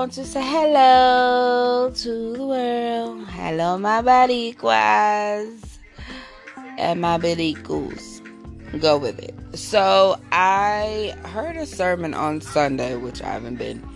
want 0.00 0.12
to 0.12 0.24
say 0.24 0.40
hello 0.40 1.90
to 1.94 2.32
the 2.32 2.42
world. 2.42 3.28
Hello, 3.28 3.76
my 3.76 4.00
baricuas 4.00 5.78
and 6.78 7.02
my 7.02 7.18
baricos. 7.18 8.22
Go 8.80 8.96
with 8.96 9.18
it. 9.18 9.34
So, 9.58 10.18
I 10.32 11.14
heard 11.26 11.58
a 11.58 11.66
sermon 11.66 12.14
on 12.14 12.40
Sunday, 12.40 12.96
which 12.96 13.20
I 13.20 13.26
haven't 13.26 13.56
been 13.56 13.86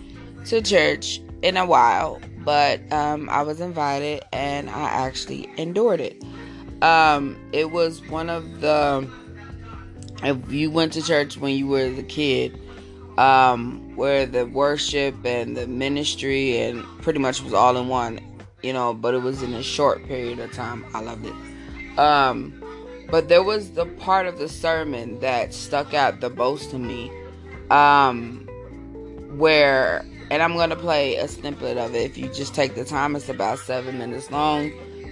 to 0.45 0.61
church 0.61 1.21
in 1.41 1.57
a 1.57 1.65
while, 1.65 2.21
but 2.43 2.81
um, 2.93 3.27
I 3.27 3.41
was 3.41 3.59
invited 3.59 4.21
and 4.31 4.69
I 4.69 4.83
actually 4.83 5.49
endured 5.57 6.01
it. 6.01 6.23
Um, 6.83 7.35
it 7.51 7.71
was 7.71 8.07
one 8.09 8.29
of 8.29 8.61
the, 8.61 9.09
if 10.21 10.51
you 10.51 10.69
went 10.69 10.93
to 10.93 11.01
church 11.01 11.35
when 11.37 11.55
you 11.55 11.65
were 11.65 11.87
a 11.87 12.03
kid, 12.03 12.55
um, 13.17 13.95
where 13.95 14.25
the 14.25 14.45
worship 14.45 15.15
and 15.25 15.55
the 15.55 15.67
ministry 15.67 16.57
and 16.59 16.83
pretty 17.01 17.19
much 17.19 17.41
was 17.41 17.53
all 17.53 17.77
in 17.77 17.87
one, 17.87 18.19
you 18.61 18.73
know, 18.73 18.93
but 18.93 19.13
it 19.13 19.19
was 19.19 19.41
in 19.41 19.53
a 19.53 19.63
short 19.63 20.05
period 20.05 20.39
of 20.39 20.51
time. 20.51 20.85
I 20.93 21.01
loved 21.01 21.25
it. 21.25 21.99
Um, 21.99 22.61
but 23.09 23.29
there 23.29 23.43
was 23.43 23.71
the 23.71 23.85
part 23.85 24.25
of 24.25 24.37
the 24.37 24.49
sermon 24.49 25.19
that 25.19 25.53
stuck 25.53 25.93
out 25.93 26.19
the 26.19 26.29
most 26.29 26.71
to 26.71 26.79
me, 26.79 27.11
um, 27.69 28.47
where, 29.37 30.05
and 30.31 30.41
I'm 30.41 30.57
gonna 30.57 30.75
play 30.75 31.15
a 31.15 31.27
snippet 31.27 31.77
of 31.77 31.95
it. 31.95 32.01
If 32.01 32.17
you 32.17 32.27
just 32.29 32.53
take 32.53 32.75
the 32.75 32.83
time, 32.83 33.15
it's 33.15 33.29
about 33.29 33.59
seven 33.59 33.97
minutes 33.97 34.31
long. 34.31 34.71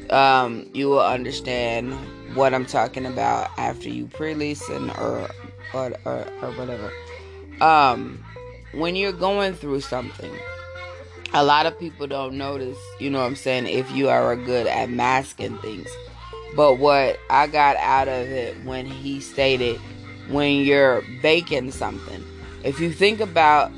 Um, 0.10 0.70
you 0.74 0.90
will 0.90 1.06
understand 1.06 1.94
what 2.36 2.54
I'm 2.54 2.66
talking 2.66 3.06
about 3.06 3.50
after 3.58 3.88
you 3.90 4.08
pre-listen 4.08 4.90
or 4.92 5.30
or, 5.74 5.94
or, 6.06 6.28
or 6.42 6.52
whatever 6.52 6.92
um, 7.62 8.24
when 8.74 8.96
you're 8.96 9.12
going 9.12 9.54
through 9.54 9.82
something, 9.82 10.34
a 11.34 11.44
lot 11.44 11.66
of 11.66 11.78
people 11.80 12.08
don't 12.08 12.38
notice, 12.38 12.78
you 13.00 13.10
know 13.10 13.20
what 13.20 13.26
I'm 13.26 13.36
saying, 13.36 13.68
if 13.68 13.92
you 13.92 14.10
are 14.10 14.36
good 14.36 14.68
at 14.68 14.90
masking 14.90 15.58
things. 15.60 15.90
But 16.56 16.78
what 16.78 17.20
I 17.30 17.48
got 17.48 17.76
out 17.78 18.08
of 18.08 18.30
it 18.30 18.64
when 18.64 18.86
he 18.86 19.20
stated, 19.20 19.80
when 20.30 20.64
you're 20.64 21.04
baking 21.22 21.72
something, 21.72 22.24
if 22.64 22.80
you 22.80 22.92
think 22.92 23.20
about, 23.20 23.72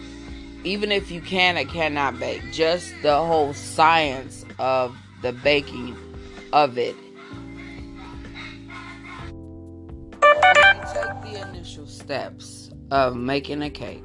even 0.64 0.92
if 0.92 1.10
you 1.10 1.22
can 1.22 1.58
or 1.58 1.64
cannot 1.64 2.20
bake, 2.20 2.42
just 2.52 2.94
the 3.02 3.16
whole 3.16 3.54
science 3.54 4.46
of 4.60 4.96
the 5.22 5.32
baking 5.32 5.96
of 6.52 6.78
it. 6.78 6.96
take 10.94 11.22
the 11.24 11.50
initial 11.50 11.88
steps 11.88 12.65
of 12.92 13.16
making 13.16 13.62
a 13.62 13.70
cake. 13.70 14.04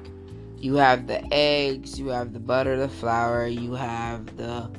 You 0.59 0.75
have 0.77 1.07
the 1.07 1.23
eggs, 1.33 1.99
you 1.99 2.09
have 2.09 2.33
the 2.33 2.41
butter, 2.41 2.77
the 2.77 2.89
flour, 2.89 3.47
you 3.47 3.75
have 3.75 4.37
the 4.37 4.71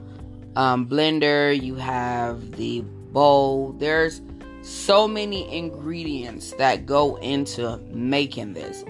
um, 0.55 0.87
blender, 0.87 1.59
you 1.59 1.75
have 1.75 2.51
the 2.57 2.81
bowl. 2.81 3.73
There's 3.73 4.21
so 4.61 5.07
many 5.07 5.51
ingredients 5.51 6.53
that 6.53 6.85
go 6.85 7.15
into 7.17 7.77
making 7.89 8.53
this. 8.53 8.83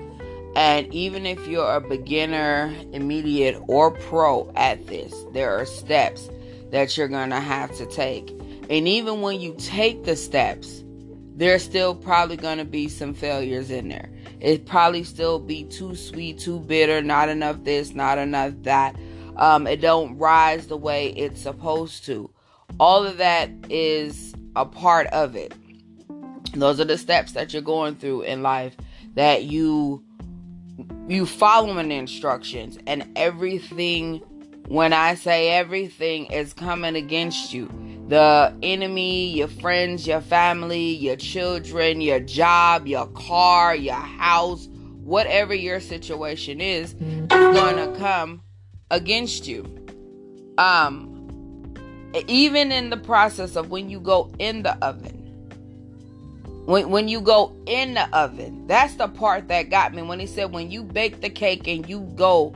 And 0.56 0.94
even 0.94 1.25
if 1.25 1.48
you're 1.48 1.75
a 1.75 1.80
beginner, 1.80 2.75
immediate, 2.92 3.58
or 3.68 3.92
pro 3.92 4.52
at 4.56 4.86
this, 4.88 5.14
there 5.31 5.58
are 5.58 5.66
steps 5.66 6.30
that 6.72 6.98
you're 6.98 7.08
going 7.08 7.30
to 7.30 7.40
have 7.40 7.75
to 7.78 7.86
take. 7.86 8.30
And 8.70 8.88
even 8.88 9.22
when 9.22 9.40
you 9.40 9.56
take 9.58 10.03
the 10.03 10.16
steps, 10.16 10.84
there's 11.36 11.64
still 11.64 11.96
probably 11.96 12.36
going 12.36 12.58
to 12.58 12.66
be 12.66 12.90
some 12.90 13.14
failures 13.14 13.72
in 13.72 13.88
there. 13.88 14.09
It 14.42 14.66
probably 14.66 15.03
still 15.03 15.39
be 15.39 15.64
too 15.66 15.95
sweet, 15.95 16.39
too 16.39 16.59
bitter, 16.59 17.02
not 17.02 17.30
enough 17.30 17.64
this, 17.64 17.94
not 17.94 18.17
enough 18.17 18.53
that. 18.64 18.95
Um, 19.38 19.68
it 19.68 19.81
don't 19.81 20.18
rise 20.18 20.68
the 20.68 20.78
way 20.78 21.09
it's 21.09 21.41
supposed 21.41 22.06
to. 22.06 22.29
All 22.79 23.06
of 23.06 23.18
that 23.18 23.50
is 23.69 24.34
a 24.56 24.66
part 24.66 25.07
of 25.07 25.35
it. 25.35 25.53
Those 26.53 26.79
are 26.79 26.85
the 26.85 26.97
steps 26.97 27.34
that 27.34 27.53
you're 27.53 27.62
going 27.62 27.96
through 27.96 28.24
in 28.24 28.41
life 28.41 28.75
that 29.16 29.44
you 29.44 30.03
you 31.08 31.25
following 31.25 31.90
the 31.90 31.96
instructions 31.96 32.78
and 32.88 33.08
everything 33.16 34.18
when 34.68 34.94
I 34.94 35.16
say 35.16 35.50
everything 35.50 36.28
is 36.28 36.53
coming 36.53 36.96
against 36.96 37.53
you 37.53 37.69
the 38.11 38.53
enemy, 38.61 39.29
your 39.29 39.47
friends, 39.47 40.05
your 40.05 40.19
family, 40.19 40.89
your 40.89 41.16
children, 41.16 42.01
your 42.01 42.19
job, 42.19 42.85
your 42.85 43.07
car, 43.07 43.73
your 43.73 43.94
house, 43.94 44.67
whatever 45.01 45.55
your 45.55 45.79
situation 45.79 46.59
is, 46.59 46.94
is 46.94 47.27
going 47.29 47.77
to 47.77 47.97
come 47.97 48.41
against 48.89 49.47
you. 49.47 49.63
Um, 50.57 51.07
even 52.27 52.73
in 52.73 52.89
the 52.89 52.97
process 52.97 53.55
of 53.55 53.69
when 53.69 53.89
you 53.89 54.01
go 54.01 54.29
in 54.39 54.63
the 54.63 54.75
oven, 54.83 55.17
when, 56.66 56.89
when 56.89 57.07
you 57.07 57.22
go 57.22 57.55
in 57.66 57.93
the 57.93 58.13
oven, 58.13 58.67
that's 58.67 58.95
the 58.95 59.07
part 59.07 59.47
that 59.47 59.69
got 59.69 59.93
me 59.93 60.01
when 60.01 60.19
he 60.19 60.28
said 60.28 60.51
when 60.51 60.69
you 60.69 60.83
bake 60.83 61.22
the 61.22 61.29
cake 61.29 61.66
and 61.66 61.88
you 61.88 62.01
go 62.17 62.53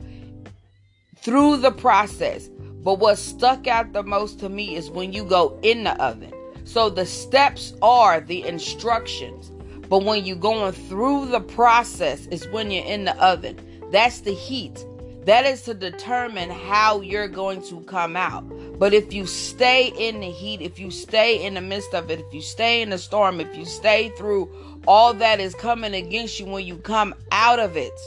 through 1.16 1.56
the 1.56 1.70
process 1.70 2.50
but 2.86 3.00
what 3.00 3.18
stuck 3.18 3.66
out 3.66 3.92
the 3.92 4.04
most 4.04 4.38
to 4.38 4.48
me 4.48 4.76
is 4.76 4.90
when 4.90 5.12
you 5.12 5.24
go 5.24 5.58
in 5.62 5.82
the 5.82 6.00
oven. 6.00 6.32
So 6.62 6.88
the 6.88 7.04
steps 7.04 7.74
are 7.82 8.20
the 8.20 8.46
instructions. 8.46 9.50
But 9.88 10.04
when 10.04 10.24
you're 10.24 10.36
going 10.36 10.70
through 10.70 11.26
the 11.26 11.40
process 11.40 12.28
is 12.28 12.46
when 12.50 12.70
you're 12.70 12.84
in 12.84 13.04
the 13.04 13.16
oven. 13.20 13.58
That's 13.90 14.20
the 14.20 14.34
heat. 14.34 14.86
That 15.24 15.44
is 15.46 15.62
to 15.62 15.74
determine 15.74 16.48
how 16.48 17.00
you're 17.00 17.26
going 17.26 17.60
to 17.70 17.80
come 17.80 18.16
out. 18.16 18.44
But 18.78 18.94
if 18.94 19.12
you 19.12 19.26
stay 19.26 19.92
in 19.98 20.20
the 20.20 20.30
heat, 20.30 20.60
if 20.60 20.78
you 20.78 20.92
stay 20.92 21.44
in 21.44 21.54
the 21.54 21.60
midst 21.60 21.92
of 21.92 22.08
it, 22.12 22.20
if 22.20 22.32
you 22.32 22.40
stay 22.40 22.82
in 22.82 22.90
the 22.90 22.98
storm, 22.98 23.40
if 23.40 23.52
you 23.56 23.64
stay 23.64 24.10
through 24.10 24.48
all 24.86 25.12
that 25.14 25.40
is 25.40 25.56
coming 25.56 25.92
against 25.92 26.38
you 26.38 26.46
when 26.46 26.64
you 26.64 26.76
come 26.76 27.16
out 27.32 27.58
of 27.58 27.76
it, 27.76 27.98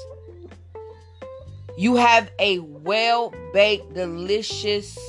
you 1.79 1.95
have 1.95 2.29
a 2.39 2.59
well 2.59 3.33
baked, 3.53 3.93
delicious. 3.93 4.99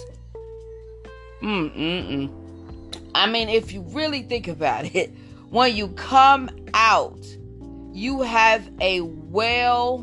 Mm 1.43 1.75
mm 1.75 2.09
mm. 2.09 3.11
I 3.13 3.27
mean, 3.27 3.49
if 3.49 3.73
you 3.73 3.81
really 3.89 4.23
think 4.23 4.47
about 4.47 4.95
it, 4.95 5.13
when 5.51 5.75
you 5.75 5.89
come 5.89 6.49
out, 6.73 7.27
you 7.93 8.23
have 8.23 8.71
a 8.81 9.01
well 9.01 9.99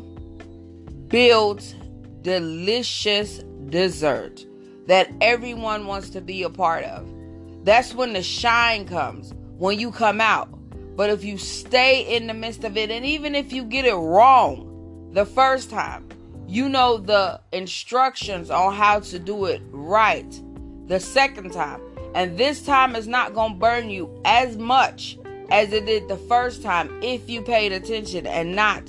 built, 1.08 1.74
delicious 2.20 3.38
dessert 3.70 4.44
that 4.88 5.10
everyone 5.22 5.86
wants 5.86 6.10
to 6.10 6.20
be 6.20 6.42
a 6.42 6.50
part 6.50 6.84
of. 6.84 7.08
That's 7.64 7.94
when 7.94 8.12
the 8.12 8.22
shine 8.22 8.86
comes, 8.86 9.32
when 9.56 9.80
you 9.80 9.90
come 9.90 10.20
out. 10.20 10.50
But 10.96 11.08
if 11.08 11.24
you 11.24 11.38
stay 11.38 12.14
in 12.14 12.26
the 12.26 12.34
midst 12.34 12.62
of 12.64 12.76
it, 12.76 12.90
and 12.90 13.06
even 13.06 13.34
if 13.34 13.54
you 13.54 13.64
get 13.64 13.86
it 13.86 13.94
wrong 13.94 15.10
the 15.14 15.24
first 15.24 15.70
time, 15.70 16.06
you 16.48 16.66
know 16.66 16.96
the 16.96 17.38
instructions 17.52 18.50
on 18.50 18.74
how 18.74 19.00
to 19.00 19.18
do 19.18 19.44
it 19.44 19.60
right 19.70 20.42
the 20.86 20.98
second 20.98 21.52
time. 21.52 21.80
And 22.14 22.38
this 22.38 22.64
time 22.64 22.96
is 22.96 23.06
not 23.06 23.34
going 23.34 23.52
to 23.52 23.58
burn 23.58 23.90
you 23.90 24.20
as 24.24 24.56
much 24.56 25.18
as 25.50 25.72
it 25.74 25.84
did 25.84 26.08
the 26.08 26.16
first 26.16 26.62
time 26.62 26.90
if 27.02 27.28
you 27.28 27.42
paid 27.42 27.72
attention 27.72 28.26
and 28.26 28.56
not 28.56 28.82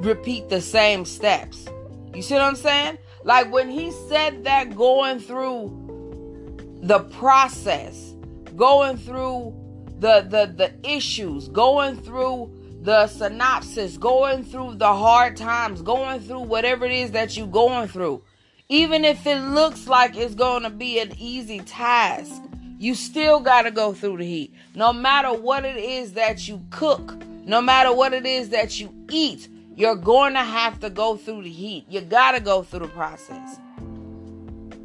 repeat 0.00 0.48
the 0.48 0.62
same 0.62 1.04
steps. 1.04 1.66
You 2.14 2.22
see 2.22 2.34
what 2.34 2.42
I'm 2.42 2.56
saying? 2.56 2.96
Like 3.22 3.52
when 3.52 3.68
he 3.68 3.90
said 4.08 4.44
that 4.44 4.74
going 4.74 5.18
through 5.18 6.78
the 6.82 7.00
process, 7.00 8.14
going 8.56 8.96
through 8.96 9.54
the 9.98 10.22
the 10.22 10.52
the 10.56 10.90
issues, 10.90 11.48
going 11.48 12.00
through 12.00 12.50
the 12.84 13.06
synopsis, 13.06 13.96
going 13.96 14.44
through 14.44 14.74
the 14.74 14.92
hard 14.92 15.38
times, 15.38 15.80
going 15.80 16.20
through 16.20 16.40
whatever 16.40 16.84
it 16.84 16.92
is 16.92 17.12
that 17.12 17.34
you're 17.34 17.46
going 17.46 17.88
through. 17.88 18.22
Even 18.68 19.06
if 19.06 19.26
it 19.26 19.40
looks 19.40 19.88
like 19.88 20.14
it's 20.16 20.34
going 20.34 20.64
to 20.64 20.70
be 20.70 20.98
an 20.98 21.14
easy 21.18 21.60
task, 21.60 22.42
you 22.78 22.94
still 22.94 23.40
got 23.40 23.62
to 23.62 23.70
go 23.70 23.94
through 23.94 24.18
the 24.18 24.26
heat. 24.26 24.54
No 24.74 24.92
matter 24.92 25.32
what 25.32 25.64
it 25.64 25.78
is 25.78 26.12
that 26.12 26.46
you 26.46 26.62
cook, 26.68 27.16
no 27.46 27.62
matter 27.62 27.90
what 27.90 28.12
it 28.12 28.26
is 28.26 28.50
that 28.50 28.78
you 28.78 28.94
eat, 29.10 29.48
you're 29.74 29.96
going 29.96 30.34
to 30.34 30.44
have 30.44 30.78
to 30.80 30.90
go 30.90 31.16
through 31.16 31.44
the 31.44 31.50
heat. 31.50 31.86
You 31.88 32.02
got 32.02 32.32
to 32.32 32.40
go 32.40 32.62
through 32.62 32.80
the 32.80 32.88
process. 32.88 33.58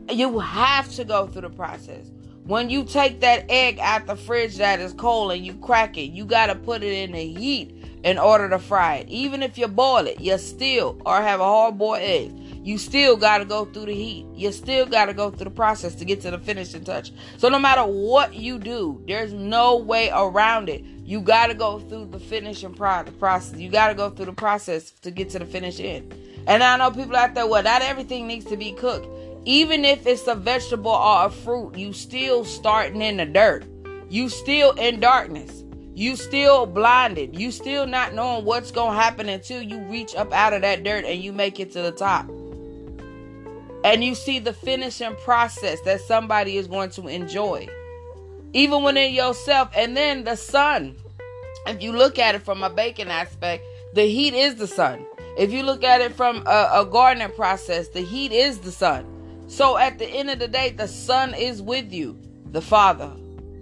You 0.10 0.40
have 0.40 0.90
to 0.94 1.04
go 1.04 1.28
through 1.28 1.42
the 1.42 1.50
process. 1.50 2.12
When 2.46 2.69
you 2.69 2.86
take 2.86 3.19
that 3.19 3.46
egg 3.50 3.78
out 3.80 4.07
the 4.07 4.16
fridge 4.16 4.56
that 4.56 4.80
is 4.80 4.94
cold 4.94 5.34
and 5.34 5.46
you 5.46 5.54
crack 5.56 5.98
it, 5.98 6.12
you 6.12 6.25
got 6.25 6.48
to 6.48 6.56
put 6.56 6.81
it 6.81 6.94
in 6.94 7.12
the 7.12 7.34
heat 7.34 7.75
in 8.04 8.18
order 8.18 8.50
to 8.50 8.60
fry 8.60 8.98
it. 8.98 9.10
Even 9.10 9.44
if 9.44 9.57
you 9.57 9.68
boil 9.68 10.07
it, 10.07 10.19
you 10.19 10.38
still, 10.38 11.01
or 11.06 11.22
have 11.22 11.40
a 11.40 11.44
hard 11.44 11.78
boiled 11.78 12.01
egg, 12.01 12.31
you 12.63 12.78
still 12.78 13.18
got 13.18 13.40
to 13.40 13.46
go 13.46 13.66
through 13.66 13.86
the 13.86 13.94
heat. 13.94 14.25
You 14.34 14.51
still 14.51 14.86
got 14.86 15.06
to 15.06 15.13
go 15.13 15.31
through 15.31 15.46
the 15.46 15.50
process 15.50 15.96
to 15.96 16.06
get 16.06 16.22
to 16.22 16.31
the 16.31 16.38
finishing 16.38 16.84
touch. 16.84 17.12
So 17.38 17.50
no 17.50 17.60
matter 17.60 17.84
what 17.84 18.34
you 18.34 18.60
do, 18.60 19.04
there's 19.07 19.34
no 19.34 19.78
way 19.78 20.12
around 20.13 20.69
it. 20.69 20.84
You 21.04 21.22
got 21.22 21.48
to 21.48 21.54
go 21.54 21.80
through 21.80 22.06
the 22.12 22.19
finishing 22.19 22.74
pro- 22.74 23.04
process. 23.19 23.57
You 23.57 23.69
got 23.69 23.88
to 23.88 23.96
go 23.96 24.10
through 24.10 24.25
the 24.25 24.34
process 24.34 24.92
to 24.92 25.12
get 25.12 25.30
to 25.31 25.40
the 25.40 25.46
finish 25.46 25.80
end. 25.80 26.13
And 26.48 26.63
I 26.63 26.78
know 26.78 26.92
people 26.92 27.16
out 27.16 27.34
there, 27.34 27.48
well, 27.48 27.63
not 27.63 27.81
everything 27.81 28.28
needs 28.28 28.46
to 28.46 28.57
be 28.57 28.74
cooked. 28.74 29.07
Even 29.46 29.86
if 29.86 30.06
it's 30.06 30.28
a 30.28 30.36
vegetable 30.36 30.92
or 30.92 31.25
a 31.25 31.30
fruit, 31.30 31.75
you 31.75 31.94
still 31.94 32.46
starting 32.46 33.01
in 33.01 33.18
the 33.18 33.25
dirt. 33.25 33.66
You 34.10 34.30
still 34.30 34.72
in 34.74 35.00
darkness. 35.00 35.63
You 36.00 36.16
still 36.16 36.66
blinded. 36.66 37.38
You 37.38 37.51
still 37.51 37.86
not 37.86 38.13
knowing 38.13 38.46
what's 38.46 38.72
going 38.72 38.96
to 38.96 39.01
happen 39.01 39.28
until 39.28 39.62
you 39.62 39.80
reach 39.80 40.16
up 40.16 40.31
out 40.31 40.54
of 40.54 40.62
that 40.62 40.86
dirt 40.86 41.04
and 41.04 41.22
you 41.22 41.34
make 41.34 41.60
it 41.60 41.74
to 41.74 41.81
the 41.81 41.92
top. 41.92 42.25
And 43.84 44.01
you 44.01 44.16
see 44.16 44.40
the 44.40 44.54
finishing 44.54 45.13
process 45.18 45.81
that 45.81 46.00
somebody 46.00 46.56
is 46.56 46.68
going 46.68 46.92
to 46.92 47.10
enjoy. 47.10 47.68
Even 48.54 48.81
within 48.81 49.13
yourself. 49.13 49.72
And 49.75 49.98
then 49.98 50.24
the 50.24 50.38
sun. 50.38 50.96
If 51.68 51.84
you 51.84 51.92
look 51.92 52.18
at 52.18 52.34
it 52.34 52.44
from 52.44 52.63
a 52.63 52.69
baking 52.69 53.10
aspect, 53.10 53.66
the 53.94 54.04
heat 54.04 54.34
is 54.34 54.56
the 54.56 54.68
sun. 54.68 55.06
If 55.38 55.51
you 55.51 55.63
look 55.63 55.84
at 55.84 56.00
it 56.00 56.13
from 56.13 56.44
a, 56.48 56.69
a 56.75 56.88
gardening 56.90 57.36
process, 57.36 57.90
the 57.90 58.04
heat 58.04 58.31
is 58.31 58.60
the 58.60 58.72
sun. 58.72 59.06
So 59.48 59.78
at 59.78 60.00
the 60.00 60.07
end 60.07 60.30
of 60.30 60.40
the 60.40 60.48
day, 60.48 60.69
the 60.69 60.88
sun 60.88 61.34
is 61.34 61.62
with 61.62 61.92
you. 61.92 62.18
The 62.54 62.62
Father, 62.62 63.12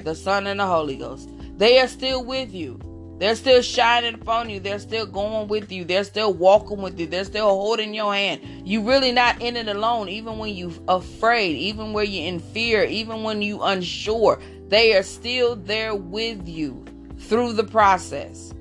the 0.04 0.14
Son, 0.14 0.46
and 0.46 0.60
the 0.60 0.68
Holy 0.68 0.98
Ghost. 0.98 1.32
They 1.58 1.80
are 1.80 1.88
still 1.88 2.24
with 2.24 2.54
you. 2.54 2.80
They're 3.20 3.36
still 3.36 3.64
shining 3.64 4.14
upon 4.14 4.52
you. 4.52 4.60
They're 4.60 4.78
still 4.78 5.08
going 5.08 5.48
with 5.48 5.72
you. 5.72 5.84
They're 5.84 6.04
still 6.04 6.32
walking 6.32 6.84
with 6.84 7.00
you. 7.00 7.08
They're 7.08 7.26
still 7.26 7.48
holding 7.48 7.96
your 7.96 8.14
hand. 8.14 8.42
You're 8.64 8.84
really 8.84 9.12
not 9.12 9.42
in 9.42 9.58
it 9.58 9.68
alone, 9.68 10.08
even 10.08 10.38
when 10.38 10.54
you're 10.54 10.72
afraid, 10.88 11.58
even 11.58 11.94
when 11.94 12.12
you're 12.12 12.28
in 12.28 12.40
fear, 12.40 12.84
even 12.84 13.24
when 13.24 13.42
you're 13.42 13.60
unsure. 13.64 14.40
They 14.68 14.96
are 14.96 15.04
still 15.04 15.56
there 15.56 15.96
with 15.96 16.48
you 16.48 16.86
through 17.18 17.54
the 17.54 17.64
process. 17.64 18.54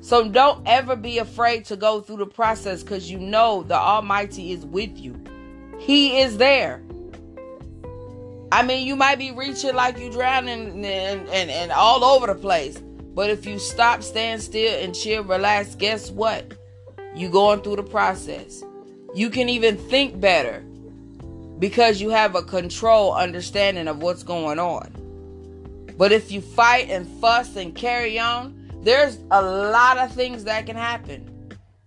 So 0.00 0.28
don't 0.28 0.62
ever 0.68 0.94
be 0.94 1.18
afraid 1.18 1.64
to 1.64 1.76
go 1.76 2.00
through 2.00 2.18
the 2.18 2.26
process 2.26 2.84
because 2.84 3.10
you 3.10 3.18
know 3.18 3.64
the 3.64 3.74
Almighty 3.74 4.52
is 4.52 4.64
with 4.64 4.96
you. 4.96 5.20
He 5.78 6.20
is 6.20 6.38
there. 6.38 6.80
I 8.52 8.62
mean, 8.62 8.86
you 8.86 8.96
might 8.96 9.18
be 9.18 9.32
reaching 9.32 9.74
like 9.74 9.98
you're 9.98 10.10
drowning 10.10 10.84
and, 10.84 11.28
and, 11.28 11.50
and 11.50 11.72
all 11.72 12.04
over 12.04 12.26
the 12.26 12.34
place. 12.34 12.78
But 13.14 13.30
if 13.30 13.46
you 13.46 13.58
stop, 13.58 14.02
stand 14.02 14.42
still, 14.42 14.82
and 14.82 14.94
chill, 14.94 15.24
relax, 15.24 15.74
guess 15.74 16.10
what? 16.10 16.52
You 17.14 17.28
going 17.28 17.62
through 17.62 17.76
the 17.76 17.82
process. 17.82 18.62
You 19.14 19.30
can 19.30 19.48
even 19.48 19.76
think 19.76 20.20
better 20.20 20.60
because 21.58 22.00
you 22.00 22.10
have 22.10 22.34
a 22.34 22.42
control 22.42 23.14
understanding 23.14 23.88
of 23.88 24.02
what's 24.02 24.22
going 24.22 24.58
on. 24.58 24.92
But 25.96 26.12
if 26.12 26.30
you 26.30 26.42
fight 26.42 26.90
and 26.90 27.08
fuss 27.20 27.56
and 27.56 27.74
carry 27.74 28.18
on, 28.18 28.70
there's 28.82 29.18
a 29.30 29.42
lot 29.42 29.96
of 29.96 30.12
things 30.12 30.44
that 30.44 30.66
can 30.66 30.76
happen. 30.76 31.32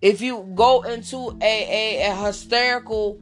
If 0.02 0.22
you 0.22 0.50
go 0.56 0.82
into 0.82 1.38
a, 1.42 1.44
a, 1.44 2.12
a 2.12 2.16
hysterical 2.26 3.22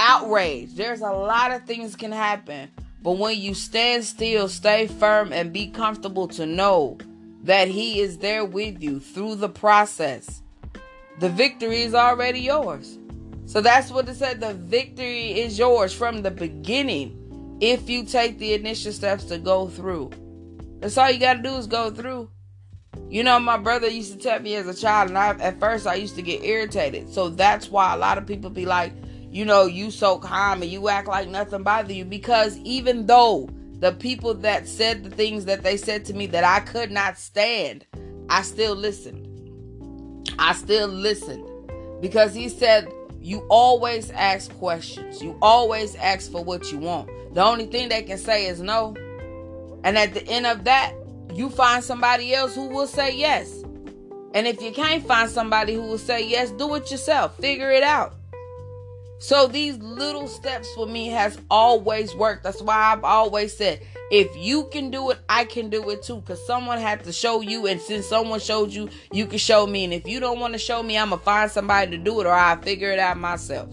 outrage, 0.00 0.74
there's 0.74 1.02
a 1.02 1.12
lot 1.12 1.52
of 1.52 1.64
things 1.64 1.94
can 1.94 2.10
happen. 2.10 2.70
But 3.02 3.12
when 3.12 3.38
you 3.38 3.54
stand 3.54 4.04
still, 4.04 4.48
stay 4.48 4.86
firm, 4.86 5.32
and 5.32 5.52
be 5.52 5.68
comfortable 5.68 6.28
to 6.28 6.46
know 6.46 6.98
that 7.44 7.68
He 7.68 8.00
is 8.00 8.18
there 8.18 8.44
with 8.44 8.82
you 8.82 8.98
through 8.98 9.36
the 9.36 9.48
process, 9.48 10.42
the 11.18 11.28
victory 11.28 11.82
is 11.82 11.94
already 11.94 12.40
yours. 12.40 12.98
So 13.46 13.60
that's 13.60 13.90
what 13.90 14.08
it 14.08 14.14
said. 14.14 14.40
The 14.40 14.54
victory 14.54 15.40
is 15.40 15.58
yours 15.58 15.92
from 15.92 16.22
the 16.22 16.30
beginning 16.30 17.58
if 17.60 17.90
you 17.90 18.04
take 18.04 18.38
the 18.38 18.54
initial 18.54 18.92
steps 18.92 19.24
to 19.24 19.38
go 19.38 19.68
through. 19.68 20.10
That's 20.80 20.96
all 20.96 21.10
you 21.10 21.20
got 21.20 21.34
to 21.34 21.42
do 21.42 21.56
is 21.56 21.66
go 21.66 21.90
through. 21.90 22.30
You 23.08 23.24
know, 23.24 23.38
my 23.40 23.58
brother 23.58 23.88
used 23.88 24.12
to 24.12 24.18
tell 24.18 24.40
me 24.40 24.54
as 24.54 24.66
a 24.66 24.74
child, 24.74 25.08
and 25.08 25.18
I, 25.18 25.30
at 25.40 25.58
first 25.58 25.86
I 25.86 25.94
used 25.94 26.16
to 26.16 26.22
get 26.22 26.44
irritated. 26.44 27.12
So 27.12 27.28
that's 27.28 27.70
why 27.70 27.92
a 27.92 27.98
lot 27.98 28.18
of 28.18 28.26
people 28.26 28.50
be 28.50 28.66
like, 28.66 28.92
you 29.30 29.44
know, 29.44 29.66
you 29.66 29.90
so 29.90 30.18
calm 30.18 30.62
and 30.62 30.70
you 30.70 30.88
act 30.88 31.08
like 31.08 31.28
nothing 31.28 31.62
bothers 31.62 31.96
you. 31.96 32.04
Because 32.04 32.58
even 32.58 33.06
though 33.06 33.48
the 33.78 33.92
people 33.92 34.34
that 34.34 34.66
said 34.66 35.04
the 35.04 35.10
things 35.10 35.44
that 35.44 35.62
they 35.62 35.76
said 35.76 36.04
to 36.06 36.14
me 36.14 36.26
that 36.26 36.44
I 36.44 36.60
could 36.60 36.90
not 36.90 37.16
stand, 37.16 37.86
I 38.28 38.42
still 38.42 38.74
listened. 38.74 39.26
I 40.38 40.52
still 40.54 40.88
listened. 40.88 41.46
Because 42.00 42.34
he 42.34 42.48
said, 42.48 42.92
you 43.20 43.46
always 43.50 44.10
ask 44.10 44.52
questions. 44.54 45.22
You 45.22 45.38
always 45.42 45.94
ask 45.96 46.30
for 46.32 46.42
what 46.42 46.72
you 46.72 46.78
want. 46.78 47.08
The 47.34 47.44
only 47.44 47.66
thing 47.66 47.88
they 47.88 48.02
can 48.02 48.18
say 48.18 48.46
is 48.46 48.60
no. 48.60 48.96
And 49.84 49.96
at 49.96 50.14
the 50.14 50.26
end 50.26 50.46
of 50.46 50.64
that, 50.64 50.94
you 51.34 51.50
find 51.50 51.84
somebody 51.84 52.34
else 52.34 52.54
who 52.54 52.68
will 52.68 52.86
say 52.86 53.14
yes. 53.14 53.62
And 54.34 54.46
if 54.46 54.60
you 54.60 54.72
can't 54.72 55.06
find 55.06 55.30
somebody 55.30 55.74
who 55.74 55.82
will 55.82 55.98
say 55.98 56.26
yes, 56.26 56.50
do 56.50 56.74
it 56.74 56.90
yourself. 56.90 57.36
Figure 57.36 57.70
it 57.70 57.82
out. 57.82 58.14
So 59.20 59.46
these 59.46 59.76
little 59.76 60.26
steps 60.26 60.72
for 60.74 60.86
me 60.86 61.08
has 61.08 61.38
always 61.50 62.14
worked. 62.14 62.42
That's 62.42 62.62
why 62.62 62.74
I've 62.74 63.04
always 63.04 63.54
said, 63.54 63.82
if 64.10 64.34
you 64.34 64.66
can 64.72 64.90
do 64.90 65.10
it, 65.10 65.18
I 65.28 65.44
can 65.44 65.68
do 65.68 65.90
it 65.90 66.02
too. 66.02 66.22
Cause 66.22 66.44
someone 66.46 66.78
had 66.78 67.04
to 67.04 67.12
show 67.12 67.42
you, 67.42 67.66
and 67.66 67.78
since 67.78 68.06
someone 68.06 68.40
showed 68.40 68.72
you, 68.72 68.88
you 69.12 69.26
can 69.26 69.38
show 69.38 69.66
me. 69.66 69.84
And 69.84 69.92
if 69.92 70.08
you 70.08 70.20
don't 70.20 70.40
want 70.40 70.54
to 70.54 70.58
show 70.58 70.82
me, 70.82 70.96
I'm 70.96 71.10
gonna 71.10 71.20
find 71.20 71.50
somebody 71.50 71.90
to 71.90 71.98
do 71.98 72.18
it, 72.20 72.26
or 72.26 72.32
I'll 72.32 72.60
figure 72.62 72.90
it 72.90 72.98
out 72.98 73.18
myself. 73.18 73.70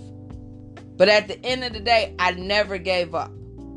But 0.98 1.08
at 1.08 1.30
the 1.30 1.44
end 1.46 1.64
of 1.64 1.72
the 1.72 1.80
day, 1.80 2.14
I 2.20 2.32
never 2.32 2.78
gave 2.78 3.16
up. 3.16 3.32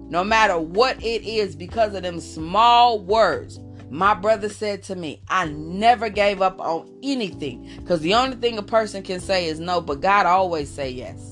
No 0.09 0.25
matter 0.25 0.59
what 0.59 1.01
it 1.01 1.23
is, 1.23 1.55
because 1.55 1.95
of 1.95 2.03
them 2.03 2.19
small 2.19 2.99
words 2.99 3.61
my 3.91 4.15
brother 4.15 4.49
said 4.49 4.85
to 4.85 4.95
me, 4.95 5.21
I 5.29 5.47
never 5.47 6.09
gave 6.09 6.41
up 6.41 6.61
on 6.61 6.89
anything 7.03 7.69
because 7.79 8.01
the 8.01 8.15
only 8.15 8.37
thing 8.37 8.57
a 8.57 8.63
person 8.63 9.03
can 9.03 9.19
say 9.19 9.47
is 9.47 9.59
no, 9.59 9.81
but 9.81 10.01
God 10.01 10.27
always 10.27 10.71
say 10.71 10.91
yes. 10.91 11.30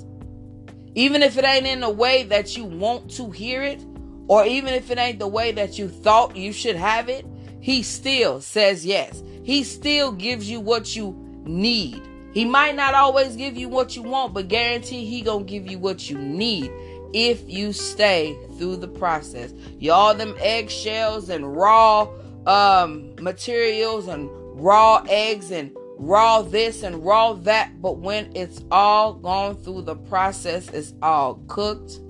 Even 0.98 1.22
if 1.22 1.38
it 1.38 1.44
ain't 1.44 1.64
in 1.64 1.78
the 1.78 1.88
way 1.88 2.24
that 2.24 2.56
you 2.56 2.64
want 2.64 3.08
to 3.08 3.30
hear 3.30 3.62
it, 3.62 3.80
or 4.26 4.44
even 4.44 4.74
if 4.74 4.90
it 4.90 4.98
ain't 4.98 5.20
the 5.20 5.28
way 5.28 5.52
that 5.52 5.78
you 5.78 5.88
thought 5.88 6.34
you 6.34 6.52
should 6.52 6.74
have 6.74 7.08
it, 7.08 7.24
he 7.60 7.84
still 7.84 8.40
says 8.40 8.84
yes. 8.84 9.22
He 9.44 9.62
still 9.62 10.10
gives 10.10 10.50
you 10.50 10.58
what 10.58 10.96
you 10.96 11.16
need. 11.44 12.02
He 12.32 12.44
might 12.44 12.74
not 12.74 12.94
always 12.94 13.36
give 13.36 13.56
you 13.56 13.68
what 13.68 13.94
you 13.94 14.02
want, 14.02 14.34
but 14.34 14.48
guarantee 14.48 15.04
he 15.04 15.22
gonna 15.22 15.44
give 15.44 15.70
you 15.70 15.78
what 15.78 16.10
you 16.10 16.18
need 16.18 16.68
if 17.12 17.48
you 17.48 17.72
stay 17.72 18.36
through 18.58 18.78
the 18.78 18.88
process. 18.88 19.52
Y'all 19.78 20.16
them 20.16 20.34
eggshells 20.40 21.28
and 21.28 21.56
raw 21.56 22.08
um, 22.44 23.14
materials 23.20 24.08
and 24.08 24.28
raw 24.60 25.04
eggs 25.08 25.52
and 25.52 25.77
raw 25.98 26.42
this 26.42 26.82
and 26.82 27.04
raw 27.04 27.34
that. 27.34 27.82
But 27.82 27.98
when 27.98 28.34
it's 28.34 28.62
all 28.70 29.14
gone 29.14 29.56
through 29.56 29.82
the 29.82 29.96
process, 29.96 30.68
it's 30.70 30.94
all 31.02 31.42
cooked, 31.48 32.00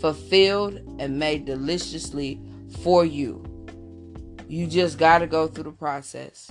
fulfilled, 0.00 0.80
and 0.98 1.18
made 1.18 1.44
deliciously 1.44 2.40
for 2.82 3.04
you. 3.04 3.44
You 4.48 4.66
just 4.66 4.98
got 4.98 5.18
to 5.18 5.26
go 5.26 5.46
through 5.46 5.64
the 5.64 5.72
process. 5.72 6.50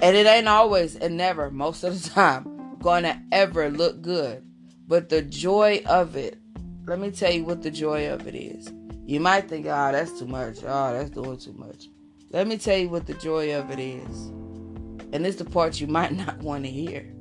And 0.00 0.16
it 0.16 0.26
ain't 0.26 0.48
always 0.48 0.96
and 0.96 1.16
never, 1.16 1.50
most 1.50 1.84
of 1.84 2.02
the 2.02 2.10
time, 2.10 2.76
going 2.80 3.04
to 3.04 3.20
ever 3.30 3.70
look 3.70 4.02
good. 4.02 4.44
But 4.88 5.08
the 5.08 5.22
joy 5.22 5.82
of 5.86 6.16
it, 6.16 6.38
let 6.86 6.98
me 6.98 7.10
tell 7.10 7.32
you 7.32 7.44
what 7.44 7.62
the 7.62 7.70
joy 7.70 8.10
of 8.10 8.26
it 8.26 8.34
is. 8.34 8.72
You 9.06 9.20
might 9.20 9.48
think, 9.48 9.66
oh, 9.66 9.92
that's 9.92 10.18
too 10.18 10.26
much. 10.26 10.58
Oh, 10.64 10.92
that's 10.92 11.10
doing 11.10 11.38
too 11.38 11.52
much. 11.52 11.88
Let 12.30 12.46
me 12.46 12.56
tell 12.56 12.76
you 12.76 12.88
what 12.88 13.06
the 13.06 13.14
joy 13.14 13.54
of 13.56 13.70
it 13.70 13.78
is. 13.78 14.32
And 15.12 15.26
it's 15.26 15.36
the 15.36 15.44
part 15.44 15.80
you 15.80 15.86
might 15.86 16.12
not 16.26 16.38
want 16.38 16.64
to 16.64 16.70
hear. 16.70 17.12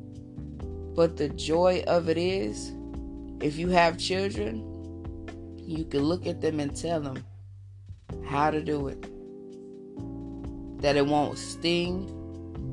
But 0.95 1.17
the 1.17 1.29
joy 1.29 1.83
of 1.87 2.09
it 2.09 2.17
is 2.17 2.71
if 3.41 3.57
you 3.57 3.69
have 3.69 3.97
children, 3.97 4.67
you 5.57 5.85
can 5.85 6.01
look 6.01 6.27
at 6.27 6.41
them 6.41 6.59
and 6.59 6.75
tell 6.75 6.99
them 6.99 7.23
how 8.25 8.51
to 8.51 8.61
do 8.61 8.87
it. 8.87 9.01
That 10.81 10.97
it 10.97 11.05
won't 11.05 11.37
sting, 11.37 12.09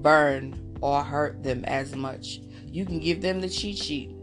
burn, 0.03 0.77
or 0.81 1.03
hurt 1.03 1.43
them 1.43 1.65
as 1.65 1.95
much. 1.95 2.41
You 2.67 2.85
can 2.85 2.99
give 2.99 3.21
them 3.23 3.41
the 3.41 3.49
cheat 3.49 3.79
sheet 3.79 4.15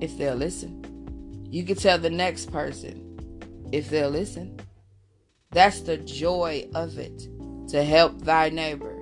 if 0.00 0.16
they'll 0.16 0.34
listen. 0.34 1.46
You 1.50 1.64
can 1.64 1.76
tell 1.76 1.98
the 1.98 2.10
next 2.10 2.50
person 2.50 3.68
if 3.72 3.90
they'll 3.90 4.10
listen. 4.10 4.58
That's 5.50 5.80
the 5.80 5.96
joy 5.98 6.68
of 6.74 6.98
it 6.98 7.28
to 7.68 7.84
help 7.84 8.22
thy 8.22 8.48
neighbor. 8.48 8.93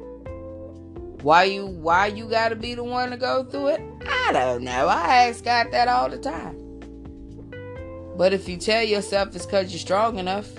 Why 1.23 1.45
you 1.45 1.67
why 1.67 2.09
you 2.09 2.29
gotta 2.29 2.57
be 2.57 2.75
the 2.75 2.83
one 2.83 3.11
to 3.11 3.17
go 3.17 3.45
through 3.45 3.69
it? 3.69 3.81
I 4.09 4.33
don't 4.33 4.64
know. 4.64 4.88
I 4.88 5.29
ask 5.29 5.45
God 5.45 5.69
that 5.71 5.87
all 5.87 6.09
the 6.09 6.19
time. 6.19 6.59
But 8.17 8.33
if 8.33 8.49
you 8.49 8.57
tell 8.57 8.83
yourself 8.83 9.35
it's 9.35 9.47
cause 9.47 9.71
you're 9.71 9.79
strong 9.79 10.19
enough, 10.19 10.50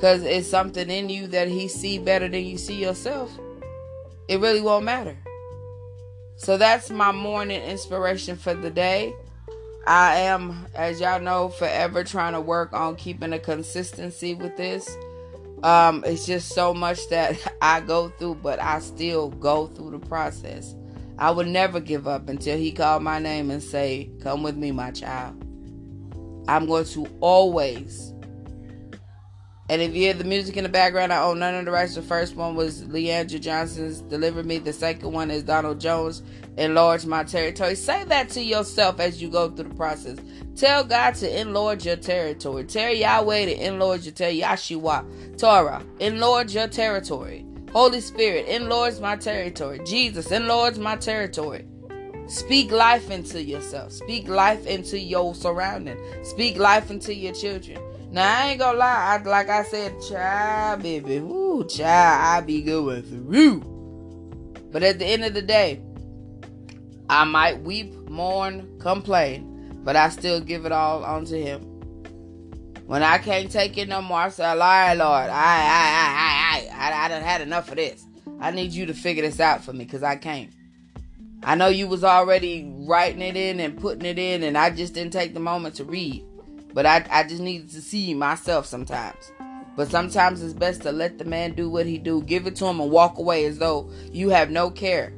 cause 0.00 0.22
it's 0.22 0.48
something 0.48 0.88
in 0.88 1.08
you 1.08 1.26
that 1.28 1.48
he 1.48 1.66
see 1.66 1.98
better 1.98 2.28
than 2.28 2.44
you 2.44 2.56
see 2.56 2.80
yourself, 2.80 3.36
it 4.28 4.38
really 4.40 4.60
won't 4.60 4.84
matter. 4.84 5.16
So 6.36 6.56
that's 6.56 6.88
my 6.88 7.10
morning 7.10 7.60
inspiration 7.60 8.36
for 8.36 8.54
the 8.54 8.70
day. 8.70 9.12
I 9.88 10.16
am, 10.20 10.66
as 10.74 11.00
y'all 11.00 11.20
know, 11.20 11.48
forever 11.48 12.04
trying 12.04 12.34
to 12.34 12.40
work 12.40 12.72
on 12.72 12.94
keeping 12.94 13.32
a 13.32 13.38
consistency 13.40 14.34
with 14.34 14.56
this. 14.56 14.88
Um, 15.62 16.04
it's 16.06 16.26
just 16.26 16.50
so 16.50 16.72
much 16.72 17.08
that 17.08 17.36
I 17.62 17.80
go 17.80 18.08
through, 18.10 18.36
but 18.36 18.60
I 18.60 18.78
still 18.80 19.30
go 19.30 19.66
through 19.66 19.90
the 19.90 19.98
process. 19.98 20.74
I 21.18 21.30
would 21.32 21.48
never 21.48 21.80
give 21.80 22.06
up 22.06 22.28
until 22.28 22.56
he 22.56 22.70
called 22.70 23.02
my 23.02 23.18
name 23.18 23.50
and 23.50 23.62
say, 23.62 24.10
Come 24.20 24.42
with 24.42 24.56
me, 24.56 24.70
my 24.70 24.92
child. 24.92 25.42
I'm 26.46 26.66
going 26.66 26.84
to 26.86 27.06
always. 27.20 28.14
And 29.70 29.82
if 29.82 29.94
you 29.94 30.00
hear 30.00 30.14
the 30.14 30.24
music 30.24 30.56
in 30.56 30.62
the 30.62 30.70
background, 30.70 31.12
I 31.12 31.22
own 31.22 31.40
none 31.40 31.54
of 31.54 31.66
the 31.66 31.70
rights. 31.70 31.94
The 31.94 32.00
first 32.00 32.36
one 32.36 32.54
was 32.54 32.84
Le'Andria 32.84 33.38
Johnson's 33.38 34.00
Deliver 34.00 34.42
Me. 34.42 34.58
The 34.58 34.72
second 34.72 35.12
one 35.12 35.30
is 35.30 35.42
Donald 35.42 35.78
Jones, 35.78 36.22
Enlarge 36.56 37.04
My 37.04 37.22
Territory. 37.22 37.74
Say 37.74 38.04
that 38.04 38.30
to 38.30 38.42
yourself 38.42 38.98
as 38.98 39.20
you 39.20 39.28
go 39.28 39.50
through 39.50 39.68
the 39.68 39.74
process. 39.74 40.18
Tell 40.56 40.84
God 40.84 41.14
to 41.16 41.40
enlarge 41.40 41.84
your 41.84 41.96
territory. 41.96 42.64
Tell 42.64 42.94
Yahweh 42.94 43.44
to 43.44 43.66
enlarge 43.66 44.06
your 44.06 44.14
territory. 44.14 44.40
Yahshua, 44.40 45.38
Torah, 45.38 45.84
enlarge 46.00 46.54
your 46.54 46.68
territory. 46.68 47.44
Holy 47.70 48.00
Spirit, 48.00 48.46
enlarge 48.46 48.98
my 49.00 49.16
territory. 49.16 49.80
Jesus, 49.84 50.32
enlarge 50.32 50.78
my 50.78 50.96
territory. 50.96 51.66
Speak 52.26 52.70
life 52.70 53.10
into 53.10 53.42
yourself. 53.42 53.92
Speak 53.92 54.28
life 54.28 54.66
into 54.66 54.98
your 54.98 55.34
surrounding. 55.34 55.98
Speak 56.24 56.56
life 56.56 56.90
into 56.90 57.14
your 57.14 57.34
children. 57.34 57.78
Now 58.10 58.38
I 58.38 58.48
ain't 58.48 58.58
gonna 58.58 58.78
lie, 58.78 59.20
I, 59.20 59.28
like 59.28 59.50
I 59.50 59.62
said, 59.64 59.94
child, 60.08 60.82
baby, 60.82 61.20
whoo, 61.20 61.66
child, 61.66 62.42
I 62.42 62.46
be 62.46 62.62
going 62.62 63.02
through. 63.02 63.60
But 64.72 64.82
at 64.82 64.98
the 64.98 65.04
end 65.04 65.24
of 65.24 65.34
the 65.34 65.42
day, 65.42 65.82
I 67.10 67.24
might 67.24 67.60
weep, 67.62 67.94
mourn, 68.08 68.78
complain, 68.80 69.80
but 69.84 69.94
I 69.94 70.08
still 70.08 70.40
give 70.40 70.64
it 70.64 70.72
all 70.72 71.04
onto 71.04 71.36
Him. 71.36 71.60
When 72.86 73.02
I 73.02 73.18
can't 73.18 73.50
take 73.50 73.76
it 73.76 73.88
no 73.88 74.00
more, 74.00 74.20
I 74.20 74.28
say, 74.30 74.46
Lord, 74.46 74.98
Lord, 74.98 75.28
I, 75.28 75.28
I, 75.28 75.88
I, 75.98 76.70
I, 76.70 76.90
I, 76.90 76.92
I, 76.92 77.04
I 77.04 77.08
done 77.08 77.22
had 77.22 77.42
enough 77.42 77.68
of 77.68 77.76
this. 77.76 78.06
I 78.40 78.50
need 78.52 78.72
you 78.72 78.86
to 78.86 78.94
figure 78.94 79.22
this 79.22 79.40
out 79.40 79.62
for 79.62 79.74
me, 79.74 79.84
cause 79.84 80.02
I 80.02 80.16
can't. 80.16 80.50
I 81.42 81.54
know 81.54 81.68
you 81.68 81.86
was 81.88 82.04
already 82.04 82.72
writing 82.86 83.20
it 83.20 83.36
in 83.36 83.60
and 83.60 83.78
putting 83.78 84.06
it 84.06 84.18
in, 84.18 84.42
and 84.42 84.56
I 84.56 84.70
just 84.70 84.94
didn't 84.94 85.12
take 85.12 85.34
the 85.34 85.40
moment 85.40 85.74
to 85.76 85.84
read. 85.84 86.24
But 86.72 86.86
I, 86.86 87.06
I 87.10 87.22
just 87.24 87.42
needed 87.42 87.70
to 87.70 87.80
see 87.80 88.14
myself 88.14 88.66
sometimes. 88.66 89.32
But 89.76 89.90
sometimes 89.90 90.42
it's 90.42 90.52
best 90.52 90.82
to 90.82 90.92
let 90.92 91.18
the 91.18 91.24
man 91.24 91.52
do 91.52 91.70
what 91.70 91.86
he 91.86 91.98
do. 91.98 92.22
Give 92.22 92.46
it 92.46 92.56
to 92.56 92.66
him 92.66 92.80
and 92.80 92.90
walk 92.90 93.18
away 93.18 93.44
as 93.44 93.58
though 93.58 93.90
you 94.12 94.30
have 94.30 94.50
no 94.50 94.70
care. 94.70 95.12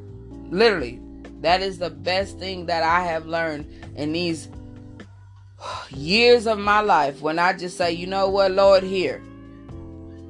Literally, 0.50 1.00
that 1.40 1.62
is 1.62 1.78
the 1.78 1.90
best 1.90 2.38
thing 2.38 2.66
that 2.66 2.82
I 2.82 3.00
have 3.04 3.26
learned 3.26 3.66
in 3.96 4.12
these 4.12 4.48
years 5.90 6.46
of 6.46 6.58
my 6.58 6.80
life. 6.80 7.20
When 7.22 7.38
I 7.38 7.54
just 7.54 7.76
say, 7.76 7.92
you 7.92 8.06
know 8.06 8.28
what, 8.28 8.52
Lord, 8.52 8.82
here. 8.82 9.22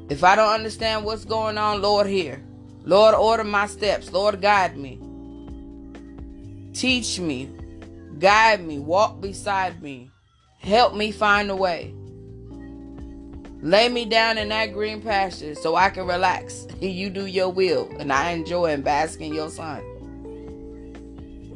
If 0.09 0.25
I 0.25 0.37
don't 0.37 0.53
understand 0.53 1.05
what's 1.05 1.25
going 1.25 1.59
on, 1.59 1.83
Lord, 1.83 2.07
here. 2.07 2.43
Lord, 2.85 3.15
order 3.15 3.45
my 3.45 3.67
steps. 3.67 4.13
Lord, 4.13 4.41
guide 4.41 4.77
me. 4.77 5.01
Teach 6.73 7.19
me, 7.19 7.51
guide 8.19 8.65
me, 8.65 8.79
walk 8.79 9.21
beside 9.21 9.83
me, 9.83 10.11
help 10.61 10.95
me 10.95 11.11
find 11.11 11.51
a 11.51 11.57
way. 11.57 11.95
Lay 13.63 13.89
me 13.91 14.07
down 14.07 14.39
in 14.39 14.49
that 14.49 14.73
green 14.73 15.03
pasture 15.03 15.55
so 15.55 15.75
I 15.75 15.91
can 15.91 16.07
relax. 16.07 16.67
you 16.81 17.11
do 17.11 17.27
your 17.27 17.51
will, 17.51 17.91
and 17.99 18.13
I 18.13 18.31
enjoy 18.31 18.73
and 18.73 18.85
bask 18.85 19.21
in 19.21 19.35
your 19.35 19.51
sun. 19.51 19.83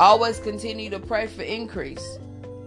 Always 0.00 0.40
continue 0.40 0.90
to 0.90 0.98
pray 0.98 1.28
for 1.28 1.42
increase. 1.42 2.18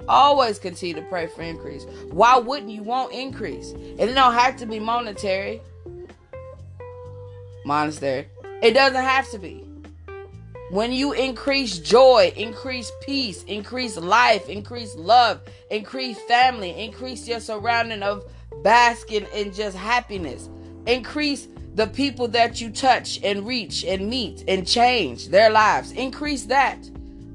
Always 0.07 0.57
continue 0.57 0.95
to 0.95 1.01
pray 1.09 1.27
for 1.27 1.41
increase. 1.41 1.85
Why 2.09 2.37
wouldn't 2.37 2.71
you 2.71 2.81
want 2.81 3.13
increase? 3.13 3.73
It 3.73 4.13
don't 4.13 4.33
have 4.33 4.55
to 4.57 4.65
be 4.65 4.79
monetary. 4.79 5.61
Monastery. 7.65 8.27
It 8.63 8.71
doesn't 8.71 9.03
have 9.03 9.29
to 9.31 9.39
be. 9.39 9.66
When 10.69 10.91
you 10.91 11.13
increase 11.13 11.79
joy, 11.79 12.33
increase 12.35 12.91
peace, 12.99 13.43
increase 13.43 13.95
life, 13.95 14.49
increase 14.49 14.95
love, 14.95 15.39
increase 15.71 16.19
family, 16.23 16.71
increase 16.71 17.25
your 17.25 17.39
surrounding 17.39 18.03
of 18.03 18.25
basking 18.63 19.27
in 19.33 19.53
just 19.53 19.77
happiness, 19.77 20.49
increase 20.85 21.47
the 21.75 21.87
people 21.87 22.27
that 22.29 22.59
you 22.59 22.69
touch 22.69 23.23
and 23.23 23.47
reach 23.47 23.85
and 23.85 24.09
meet 24.09 24.43
and 24.49 24.67
change 24.67 25.29
their 25.29 25.49
lives. 25.49 25.93
Increase 25.93 26.43
that. 26.45 26.77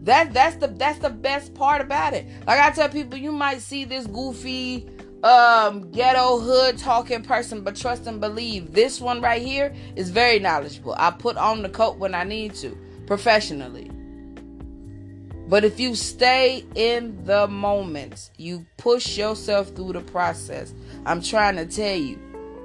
That 0.02 0.34
that's 0.34 0.56
the 0.56 0.66
that's 0.66 0.98
the 0.98 1.08
best 1.08 1.54
part 1.54 1.80
about 1.80 2.12
it. 2.12 2.26
Like 2.46 2.60
I 2.60 2.70
tell 2.70 2.90
people, 2.90 3.18
you 3.18 3.32
might 3.32 3.62
see 3.62 3.86
this 3.86 4.06
goofy 4.06 4.86
um 5.22 5.90
ghetto 5.90 6.38
hood 6.38 6.76
talking 6.76 7.22
person, 7.22 7.62
but 7.62 7.76
trust 7.76 8.06
and 8.06 8.20
believe 8.20 8.72
this 8.74 9.00
one 9.00 9.22
right 9.22 9.40
here 9.40 9.74
is 9.96 10.10
very 10.10 10.38
knowledgeable. 10.38 10.94
I 10.98 11.12
put 11.12 11.38
on 11.38 11.62
the 11.62 11.70
coat 11.70 11.96
when 11.96 12.14
I 12.14 12.24
need 12.24 12.54
to 12.56 12.76
professionally. 13.12 13.90
But 15.46 15.64
if 15.64 15.78
you 15.78 15.94
stay 15.94 16.64
in 16.74 17.22
the 17.26 17.46
moment, 17.46 18.30
you 18.38 18.64
push 18.78 19.18
yourself 19.18 19.68
through 19.76 19.92
the 19.92 20.00
process. 20.00 20.72
I'm 21.04 21.20
trying 21.20 21.56
to 21.56 21.66
tell 21.66 21.94
you, 21.94 22.18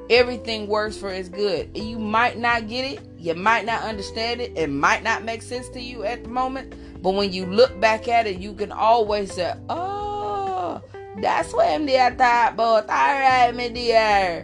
everything 0.10 0.68
works 0.68 0.96
for 0.96 1.10
its 1.10 1.27
good. 1.27 1.77
You 1.77 2.00
might 2.00 2.38
not 2.38 2.70
get 2.70 2.94
it, 2.94 3.01
you 3.18 3.36
might 3.36 3.66
not 3.66 3.84
understand 3.84 4.39
it, 4.39 4.58
it 4.58 4.70
might 4.70 5.04
not 5.04 5.25
make 5.25 5.42
sense 5.42 5.68
to 5.72 5.82
you 5.82 6.06
at 6.06 6.24
the 6.24 6.30
moment. 6.30 6.74
But 7.04 7.16
when 7.16 7.34
you 7.34 7.46
look 7.46 7.77
back 7.82 8.08
at 8.08 8.25
it, 8.25 8.38
you 8.38 8.54
can 8.54 8.72
always 8.72 9.34
say, 9.34 9.54
Oh, 9.68 10.82
that's 11.22 11.51
what 11.51 11.86
there 11.86 12.16
thought 12.16 12.54
about. 12.54 12.84
Alright, 12.84 13.54
me 13.54 13.68
dear. 13.68 14.44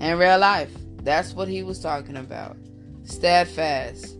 In 0.00 0.18
real 0.18 0.40
life, 0.40 0.72
that's 1.04 1.34
what 1.34 1.46
he 1.46 1.62
was 1.62 1.78
talking 1.78 2.16
about. 2.16 2.56
Steadfast 3.04 4.15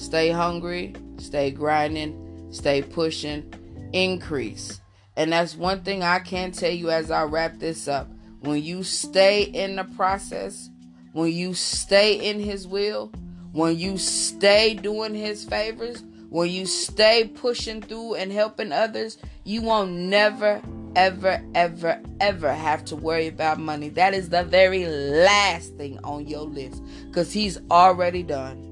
Stay 0.00 0.30
hungry, 0.30 0.94
stay 1.18 1.50
grinding, 1.50 2.48
stay 2.50 2.80
pushing, 2.80 3.44
increase. 3.92 4.80
And 5.14 5.30
that's 5.30 5.54
one 5.54 5.82
thing 5.82 6.02
I 6.02 6.20
can 6.20 6.52
tell 6.52 6.70
you 6.70 6.90
as 6.90 7.10
I 7.10 7.24
wrap 7.24 7.58
this 7.58 7.86
up. 7.86 8.08
When 8.40 8.62
you 8.62 8.82
stay 8.82 9.42
in 9.42 9.76
the 9.76 9.84
process, 9.84 10.70
when 11.12 11.30
you 11.32 11.52
stay 11.52 12.14
in 12.14 12.40
His 12.40 12.66
will, 12.66 13.12
when 13.52 13.78
you 13.78 13.98
stay 13.98 14.72
doing 14.72 15.14
His 15.14 15.44
favors, 15.44 16.02
when 16.30 16.48
you 16.48 16.64
stay 16.64 17.30
pushing 17.34 17.82
through 17.82 18.14
and 18.14 18.32
helping 18.32 18.72
others, 18.72 19.18
you 19.44 19.60
won't 19.60 19.92
never, 19.92 20.62
ever, 20.96 21.44
ever, 21.54 22.00
ever 22.20 22.54
have 22.54 22.86
to 22.86 22.96
worry 22.96 23.26
about 23.26 23.60
money. 23.60 23.90
That 23.90 24.14
is 24.14 24.30
the 24.30 24.44
very 24.44 24.86
last 24.86 25.74
thing 25.74 25.98
on 26.04 26.26
your 26.26 26.44
list 26.44 26.82
because 27.08 27.34
He's 27.34 27.58
already 27.70 28.22
done. 28.22 28.69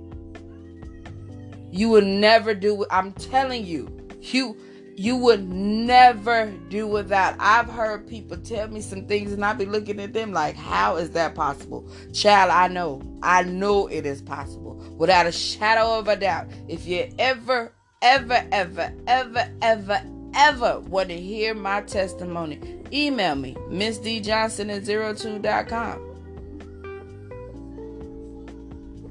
You 1.70 1.90
would 1.90 2.06
never 2.06 2.54
do 2.54 2.84
I'm 2.90 3.12
telling 3.12 3.64
you, 3.64 3.88
you 4.20 4.56
you 4.98 5.16
would 5.16 5.48
never 5.48 6.52
do 6.70 6.88
without. 6.88 7.36
I've 7.38 7.68
heard 7.68 8.08
people 8.08 8.36
tell 8.36 8.66
me 8.66 8.80
some 8.80 9.06
things 9.06 9.32
and 9.32 9.44
I 9.44 9.52
be 9.52 9.64
looking 9.64 10.00
at 10.00 10.12
them 10.12 10.32
like, 10.32 10.56
how 10.56 10.96
is 10.96 11.10
that 11.10 11.36
possible? 11.36 11.88
Child, 12.12 12.50
I 12.50 12.66
know. 12.66 13.00
I 13.22 13.44
know 13.44 13.86
it 13.86 14.04
is 14.04 14.20
possible. 14.20 14.74
Without 14.96 15.26
a 15.26 15.30
shadow 15.30 16.00
of 16.00 16.08
a 16.08 16.16
doubt. 16.16 16.48
If 16.66 16.84
you 16.84 17.08
ever, 17.16 17.72
ever, 18.02 18.44
ever, 18.50 18.92
ever, 19.06 19.48
ever, 19.62 20.02
ever 20.34 20.80
want 20.80 21.10
to 21.10 21.16
hear 21.16 21.54
my 21.54 21.82
testimony, 21.82 22.82
email 22.92 23.36
me, 23.36 23.56
Miss 23.68 23.98
D 23.98 24.18
Johnson 24.18 24.68
at 24.68 24.82
02.com. 24.82 26.08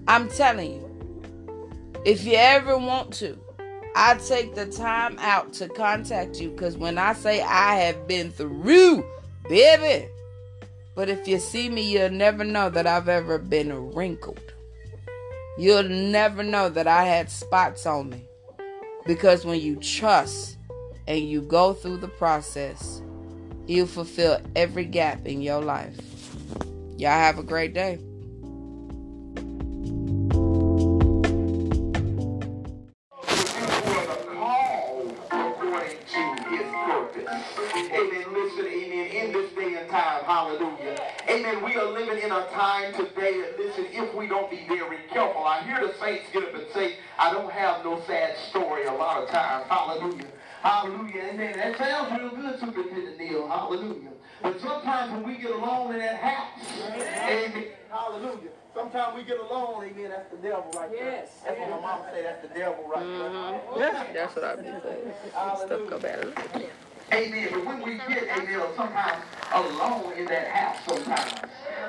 I'm 0.09 0.29
telling 0.29 0.73
you, 0.73 0.86
if 2.07 2.23
you 2.23 2.35
ever 2.35 2.77
want 2.77 3.13
to, 3.15 3.37
I 3.93 4.15
take 4.15 4.55
the 4.55 4.65
time 4.65 5.17
out 5.19 5.51
to 5.55 5.67
contact 5.67 6.39
you 6.39 6.51
because 6.51 6.77
when 6.77 6.97
I 6.97 7.11
say 7.11 7.41
I 7.41 7.75
have 7.81 8.07
been 8.07 8.31
through, 8.31 9.05
baby. 9.49 10.07
But 10.95 11.09
if 11.09 11.27
you 11.27 11.37
see 11.37 11.67
me, 11.67 11.81
you'll 11.81 12.11
never 12.11 12.45
know 12.45 12.69
that 12.69 12.87
I've 12.87 13.09
ever 13.09 13.37
been 13.37 13.91
wrinkled. 13.91 14.53
You'll 15.57 15.83
never 15.83 16.43
know 16.43 16.69
that 16.69 16.87
I 16.87 17.03
had 17.03 17.29
spots 17.29 17.85
on 17.85 18.09
me. 18.09 18.23
Because 19.05 19.43
when 19.43 19.59
you 19.59 19.75
trust 19.75 20.57
and 21.07 21.19
you 21.19 21.41
go 21.41 21.73
through 21.73 21.97
the 21.97 22.07
process, 22.07 23.01
you 23.67 23.85
fulfill 23.85 24.39
every 24.55 24.85
gap 24.85 25.27
in 25.27 25.41
your 25.41 25.61
life. 25.61 25.99
Y'all 26.97 27.11
have 27.11 27.37
a 27.37 27.43
great 27.43 27.73
day. 27.73 27.99
Be 44.57 44.67
very 44.67 44.97
careful, 45.09 45.45
I 45.45 45.63
hear 45.63 45.85
the 45.85 45.93
saints 45.99 46.25
get 46.31 46.43
up 46.43 46.55
and 46.55 46.65
say, 46.73 46.95
I 47.17 47.31
don't 47.31 47.51
have 47.51 47.83
no 47.83 48.01
sad 48.05 48.35
story 48.49 48.85
a 48.85 48.93
lot 48.93 49.21
of 49.23 49.29
times. 49.29 49.65
Hallelujah. 49.67 50.27
Hallelujah. 50.61 51.23
Amen. 51.31 51.57
That 51.57 51.77
sounds 51.77 52.19
real 52.19 52.29
good, 52.29 52.59
Superintendent 52.59 53.19
Neil. 53.19 53.47
Hallelujah. 53.47 54.09
But 54.41 54.59
sometimes 54.61 55.11
when 55.11 55.23
we 55.23 55.41
get 55.41 55.51
alone 55.51 55.93
in 55.93 55.99
that 55.99 56.19
house, 56.19 56.59
amen. 56.91 57.65
Hallelujah. 57.89 58.49
Sometimes 58.75 59.15
we 59.15 59.23
get 59.23 59.39
alone, 59.39 59.85
amen. 59.85 60.09
That's 60.09 60.29
the 60.29 60.37
devil 60.37 60.71
right 60.75 60.91
there. 60.91 61.03
Yes. 61.03 61.29
That's 61.43 61.59
what 61.59 61.69
my 61.69 61.79
mama 61.79 62.09
say. 62.13 62.21
That's 62.21 62.47
the 62.47 62.53
devil 62.53 62.83
right 62.87 63.03
mm-hmm. 63.03 63.79
there. 63.79 64.07
That's 64.13 64.35
what 64.35 64.45
I've 64.45 64.63
been 64.63 64.81
saying. 64.83 65.13
Stuff 65.65 65.89
go 65.89 65.99
bad. 65.99 66.33
Amen. 67.13 67.49
But 67.51 67.65
when 67.65 67.81
we 67.83 67.95
get, 67.95 68.23
amen, 68.37 68.61
sometimes 68.75 69.23
alone 69.53 70.13
in 70.17 70.25
that 70.25 70.47
house 70.49 70.77
sometimes. 70.85 71.33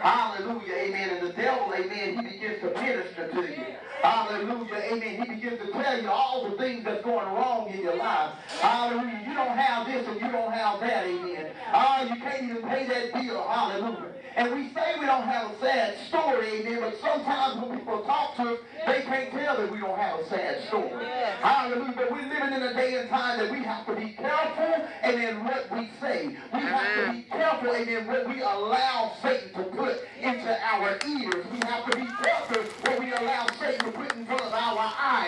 Hallelujah. 0.01 0.75
Amen. 0.75 1.11
And 1.11 1.27
the 1.29 1.33
devil, 1.33 1.73
amen, 1.75 2.17
he 2.17 2.23
begins 2.33 2.61
to 2.63 2.71
minister 2.81 3.29
to 3.29 3.41
you. 3.43 3.65
Hallelujah. 4.01 4.77
Amen. 4.93 5.23
He 5.23 5.35
begins 5.35 5.59
to 5.61 5.73
tell 5.73 6.01
you 6.01 6.09
all 6.09 6.49
the 6.49 6.57
things 6.57 6.85
that's 6.85 7.03
going 7.03 7.27
wrong 7.27 7.69
in 7.71 7.83
your 7.83 7.97
life. 7.97 8.35
Hallelujah. 8.61 9.25
You 9.27 9.35
don't 9.35 9.59
have 9.59 9.87
this 9.89 10.07
and 10.07 10.21
you 10.21 10.31
don't 10.31 10.53
have 10.53 10.79
that. 10.81 11.05
Amen. 11.05 11.51
Oh, 11.75 12.09
you 12.09 12.21
can't 12.21 12.45
even 12.45 12.63
pay 12.63 12.87
that 12.87 13.13
bill. 13.13 13.43
Hallelujah. 13.49 14.13
And 14.37 14.55
we 14.55 14.73
say 14.73 14.95
we 15.01 15.07
don't 15.07 15.25
have 15.25 15.51
a 15.51 15.59
sad 15.59 15.97
story, 16.07 16.61
amen, 16.61 16.79
but 16.81 17.01
sometimes 17.01 17.61
when 17.61 17.77
people 17.77 18.05
talk 18.05 18.37
to 18.37 18.55
us, 18.55 18.59
can't 19.09 19.33
tell 19.33 19.57
that 19.57 19.73
we 19.73 19.79
don't 19.79 19.99
have 19.99 20.21
a 20.21 20.29
sad 20.29 20.69
story. 20.69 21.05
Hallelujah. 21.41 21.95
But 21.97 22.13
we're 22.13 22.29
living 22.29 22.53
in 22.53 22.63
a 22.63 22.75
day 22.75 22.95
and 23.01 23.09
time 23.09 23.39
that 23.39 23.51
we 23.51 23.65
have 23.65 23.87
to 23.87 23.95
be 23.97 24.13
careful, 24.13 24.87
and 25.03 25.23
in 25.23 25.45
what 25.45 25.71
we 25.73 25.91
say. 26.01 26.37
We 26.53 26.61
have 26.61 27.07
to 27.07 27.13
be 27.13 27.23
careful, 27.23 27.73
and 27.73 27.89
in 27.89 28.07
what 28.07 28.29
we 28.29 28.41
allow 28.43 29.13
Satan 29.23 29.53
to 29.55 29.65
put 29.65 29.97
into 30.21 30.59
our 30.63 30.99
ears. 31.09 31.47
We 31.53 31.59
have 31.67 31.91
to 31.91 31.97
be 31.97 32.07
careful 32.23 32.63
what 32.85 32.99
we 33.01 33.13
allow 33.13 33.47
Satan 33.59 33.87
to 33.87 33.93
put 33.93 34.15
in 34.15 34.27
front 34.27 34.43
of 34.43 34.53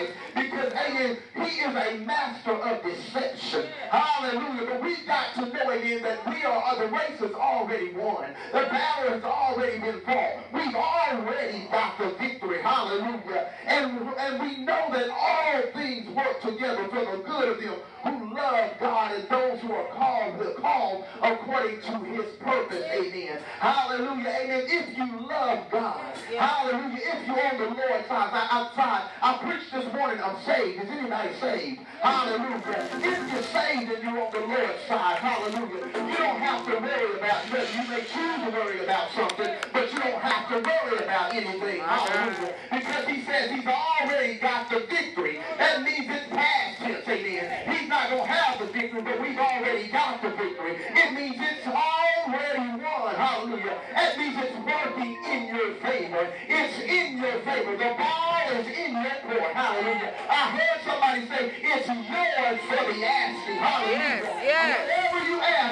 eyes. 0.01 0.09
Because, 0.35 0.73
amen, 0.73 1.17
he 1.35 1.59
is 1.59 1.75
a 1.75 1.97
master 2.05 2.51
of 2.51 2.83
deception. 2.83 3.65
Hallelujah. 3.89 4.67
But 4.67 4.83
we've 4.83 5.05
got 5.05 5.35
to 5.35 5.45
know, 5.45 5.71
amen, 5.71 6.03
that 6.03 6.25
we 6.27 6.43
are, 6.43 6.63
uh, 6.63 6.79
the 6.79 6.87
race 6.87 7.21
is 7.21 7.33
already 7.33 7.93
won. 7.93 8.33
The 8.51 8.59
battle 8.59 9.13
has 9.13 9.23
already 9.23 9.79
been 9.79 10.01
fought. 10.01 10.43
We've 10.53 10.75
already 10.75 11.67
got 11.71 11.97
the 11.97 12.09
victory. 12.19 12.61
Hallelujah. 12.61 13.51
And, 13.65 13.99
and 14.17 14.41
we 14.41 14.63
know 14.63 14.89
that 14.91 15.09
all 15.09 15.61
things 15.73 16.07
work 16.15 16.41
together 16.41 16.87
for 16.89 17.17
the 17.17 17.23
good 17.23 17.49
of 17.49 17.61
them 17.61 17.75
who 18.03 18.33
love 18.33 18.71
God 18.79 19.15
and 19.15 19.29
those 19.29 19.59
who 19.61 19.71
are 19.73 19.87
called, 19.89 20.33
who 20.35 20.49
are 20.49 20.53
called 20.55 21.05
according 21.21 21.81
to 21.81 21.99
his 22.05 22.25
purpose. 22.39 22.83
Amen. 22.91 23.39
Hallelujah. 23.59 24.37
Amen. 24.41 24.63
If 24.67 24.97
you 24.97 25.27
love 25.27 25.69
God, 25.71 26.15
hallelujah. 26.35 26.97
If 26.97 27.27
you're 27.27 27.45
on 27.45 27.57
the 27.57 27.81
Lord's 27.81 28.07
side, 28.07 28.29
I, 28.33 28.47
outside, 28.51 29.09
I 29.21 29.37
preached 29.37 29.71
this 29.71 29.93
morning, 29.93 30.21
I'm 30.23 30.37
saved. 30.43 30.83
Is 30.83 30.89
anybody 30.89 31.29
saved? 31.39 31.81
Hallelujah. 32.01 32.89
If 32.95 33.31
you're 33.31 33.43
saved 33.43 33.91
and 33.91 34.03
you're 34.03 34.21
on 34.21 34.31
the 34.33 34.39
Lord's 34.39 34.81
side, 34.87 35.17
hallelujah, 35.17 35.85
you 35.85 36.17
don't 36.17 36.41
have 36.41 36.65
to 36.65 36.73
worry 36.79 37.17
about 37.19 37.51
nothing. 37.51 37.81
You 37.81 37.89
may 37.89 38.01
choose 38.01 38.45
to 38.45 38.49
worry 38.51 38.83
about 38.83 39.11
something, 39.11 39.53
but 39.73 39.93
you 39.93 39.99
don't 39.99 40.21
have 40.21 40.49
to 40.49 40.55
worry 40.67 41.03
about 41.03 41.33
anything. 41.35 41.81
Hallelujah. 41.81 42.55
Because 42.71 43.05
he 43.07 43.21
says 43.23 43.51
he's 43.51 43.67
already 43.67 44.35
got 44.35 44.69
the 44.69 44.79
victory. 44.89 45.39
That 45.57 45.83
means 45.83 46.07
it's 46.09 46.27
past 46.29 46.79
tense. 46.79 47.07
Amen. 47.07 47.90
Not 47.91 48.09
going 48.09 48.23
to 48.23 48.31
have 48.31 48.57
the 48.57 48.71
victory, 48.71 49.01
but 49.01 49.19
we've 49.19 49.37
already 49.37 49.89
got 49.89 50.21
the 50.23 50.29
victory. 50.29 50.79
It 50.95 51.11
means 51.11 51.35
it's 51.35 51.67
already 51.67 52.79
won. 52.79 53.15
Hallelujah. 53.15 53.77
That 53.93 54.17
means 54.17 54.35
it's 54.39 54.55
working 54.63 55.11
in 55.27 55.53
your 55.53 55.75
favor. 55.83 56.31
It's 56.47 56.79
in 56.87 57.17
your 57.19 57.43
favor. 57.43 57.75
The 57.75 57.91
ball 57.99 58.47
is 58.55 58.67
in 58.71 58.95
your 58.95 59.19
court. 59.27 59.51
Hallelujah. 59.51 60.13
I 60.23 60.55
heard 60.55 60.79
somebody 60.87 61.27
say 61.27 61.51
it's 61.59 61.87
yours 61.91 62.59
for 62.71 62.93
the 62.93 63.03
asking. 63.03 63.50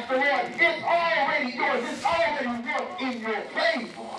The 0.10 0.16
Lord, 0.16 0.46
it's 0.58 0.84
already 0.84 1.52
yours. 1.54 1.84
It's 1.86 2.04
already 2.04 2.48
worked 2.66 3.02
in 3.02 3.22
your 3.22 3.42
favor. 3.54 4.10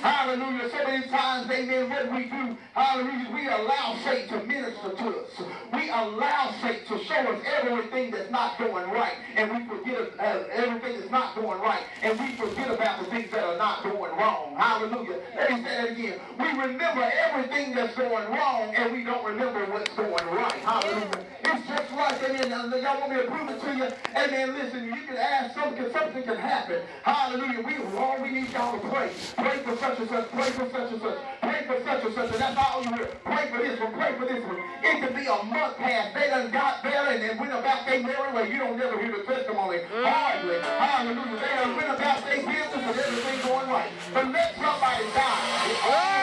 Hallelujah. 0.00 0.70
So 0.70 0.84
many 0.84 1.06
times, 1.08 1.50
amen, 1.50 1.90
what 1.90 2.12
we 2.12 2.24
do, 2.24 2.56
hallelujah, 2.74 3.30
we 3.34 3.46
allow 3.48 3.98
Satan 4.04 4.40
to 4.40 4.46
minister 4.46 4.90
to 4.90 5.08
us. 5.08 5.42
We 5.72 5.90
allow 5.90 6.54
Satan 6.62 6.86
to 6.86 7.04
show 7.04 7.14
us 7.14 7.42
everything 7.60 8.10
that's 8.12 8.30
not 8.30 8.58
going 8.58 8.88
right. 8.90 9.14
And 9.34 9.52
we 9.52 9.68
forget 9.68 10.10
uh, 10.18 10.44
everything 10.52 11.00
that's 11.00 11.10
not 11.10 11.34
going 11.34 11.60
right. 11.60 11.82
And 12.02 12.18
we 12.18 12.34
forget 12.36 12.70
about 12.70 13.04
the 13.04 13.10
things 13.10 13.30
that 13.32 13.44
are 13.44 13.58
not 13.58 13.82
going 13.82 14.16
wrong. 14.16 14.54
Hallelujah. 14.56 15.20
Let 15.34 15.50
me 15.50 15.56
say 15.56 15.62
that 15.64 15.90
again. 15.90 16.20
We 16.38 16.46
remember 16.46 17.10
everything 17.28 17.74
that's 17.74 17.96
going 17.96 18.28
wrong 18.30 18.74
and 18.74 18.92
we 18.92 19.04
don't 19.04 19.24
remember 19.24 19.64
what's 19.66 19.92
going 19.94 20.26
right. 20.28 20.52
Hallelujah. 20.52 21.24
It's 21.44 21.68
just 21.68 21.92
like, 21.92 22.22
amen, 22.22 22.50
y'all 22.50 23.00
want 23.00 23.12
me 23.12 23.22
to 23.22 23.30
prove 23.30 23.50
it 23.50 23.60
to 23.60 23.76
you? 23.76 23.88
Amen, 24.16 24.54
listen, 24.54 24.84
you 24.84 25.06
can 25.06 25.16
ask 25.26 25.54
something, 25.54 25.90
something 25.92 26.22
can 26.22 26.36
happen. 26.36 26.80
Hallelujah. 27.02 27.60
We, 27.62 27.74
all 27.98 28.22
we 28.22 28.30
need 28.30 28.50
y'all 28.52 28.78
to 28.78 28.88
pray. 28.88 29.10
Pray 29.36 29.58
for 29.58 29.76
such 29.76 29.98
and 29.98 30.08
such, 30.08 30.30
pray 30.30 30.50
for 30.50 30.70
such 30.70 30.92
and 30.92 31.00
such, 31.00 31.18
pray 31.42 31.60
for 31.66 31.78
such 31.84 32.04
and 32.04 32.14
such, 32.14 32.30
and 32.32 32.40
that's 32.40 32.56
all 32.56 32.82
you 32.82 32.92
hear. 32.94 33.08
Pray 33.24 33.48
for 33.50 33.58
this 33.58 33.80
one, 33.80 33.92
pray 33.92 34.12
for 34.18 34.26
this 34.26 34.42
one. 34.44 34.58
It 34.82 35.02
could 35.02 35.14
be 35.14 35.26
a 35.26 35.38
month 35.42 35.76
past, 35.76 36.14
they 36.14 36.28
done 36.28 36.50
got 36.50 36.82
better 36.82 37.10
and 37.10 37.22
then 37.22 37.38
went 37.38 37.52
about 37.52 37.86
their 37.86 38.02
merry 38.02 38.32
way. 38.32 38.52
You 38.52 38.58
don't 38.58 38.78
never 38.78 38.98
hear 39.00 39.12
the 39.12 39.24
testimony. 39.24 39.80
Hardly. 39.90 40.60
Hallelujah. 40.60 41.40
They 41.40 41.52
done 41.62 41.76
went 41.76 41.90
about 41.90 42.24
their 42.24 42.36
business 42.36 42.84
and 42.86 42.98
everything 42.98 43.38
going 43.48 43.68
right. 43.68 43.90
But 44.14 44.32
let 44.32 44.54
somebody 44.56 45.04
die. 45.14 46.15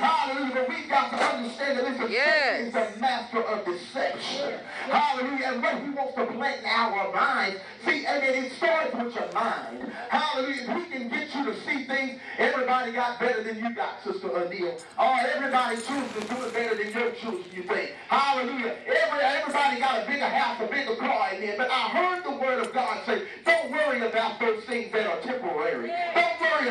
Hallelujah. 0.00 0.54
But 0.54 0.68
we 0.68 0.82
got 0.88 1.10
to 1.10 1.16
understand 1.16 1.78
that 1.78 1.84
this 1.86 2.00
is 2.04 2.10
Yes. 2.10 2.60
is 2.66 2.72
the 2.72 3.00
master 3.00 3.40
of 3.42 3.64
deception. 3.64 4.58
Hallelujah. 4.88 5.52
And 5.52 5.62
what 5.62 5.82
he 5.82 5.90
wants 5.90 6.14
to 6.14 6.26
plant 6.26 6.60
in 6.60 6.66
our 6.66 7.12
minds. 7.12 7.60
See, 7.84 8.06
and 8.06 8.22
it 8.24 8.44
it 8.44 8.52
starts 8.52 8.94
with 8.94 9.14
your 9.14 9.30
mind. 9.32 9.92
Hallelujah. 10.08 10.62
If 10.68 10.76
we 10.76 10.84
can 10.96 11.08
get 11.08 11.34
you 11.34 11.44
to 11.46 11.54
see 11.62 11.84
things, 11.84 12.20
everybody 12.38 12.92
got 12.92 13.20
better 13.20 13.42
than 13.42 13.58
you 13.58 13.74
got, 13.74 14.02
Sister 14.02 14.28
O'Neill. 14.28 14.76
Oh, 14.98 15.16
everybody 15.34 15.76
chooses 15.76 16.12
to 16.14 16.20
do 16.34 16.42
it 16.44 16.52
better 16.54 16.74
than 16.76 16.92
your 16.92 17.12
children, 17.12 17.44
you 17.54 17.62
think. 17.64 17.90
Hallelujah. 18.08 18.76
Every, 18.86 19.20
everybody 19.20 19.80
got 19.80 20.02
a 20.02 20.06
bigger 20.06 20.26
house, 20.28 20.60
a 20.60 20.66
bigger 20.66 20.96
car 20.96 21.34
in 21.34 21.40
there. 21.42 21.56
But 21.56 21.70
I 21.70 21.88
heard 21.90 22.24
the 22.24 22.32
word 22.38 22.60
of 22.60 22.72
God 22.72 23.04
say, 23.06 23.22
don't 23.44 23.70
worry 23.70 24.00
about 24.02 24.40
those 24.40 24.64
things 24.64 24.92
that 24.92 25.06
are 25.06 25.20
temporary. 25.20 25.50
Worry 25.60 25.90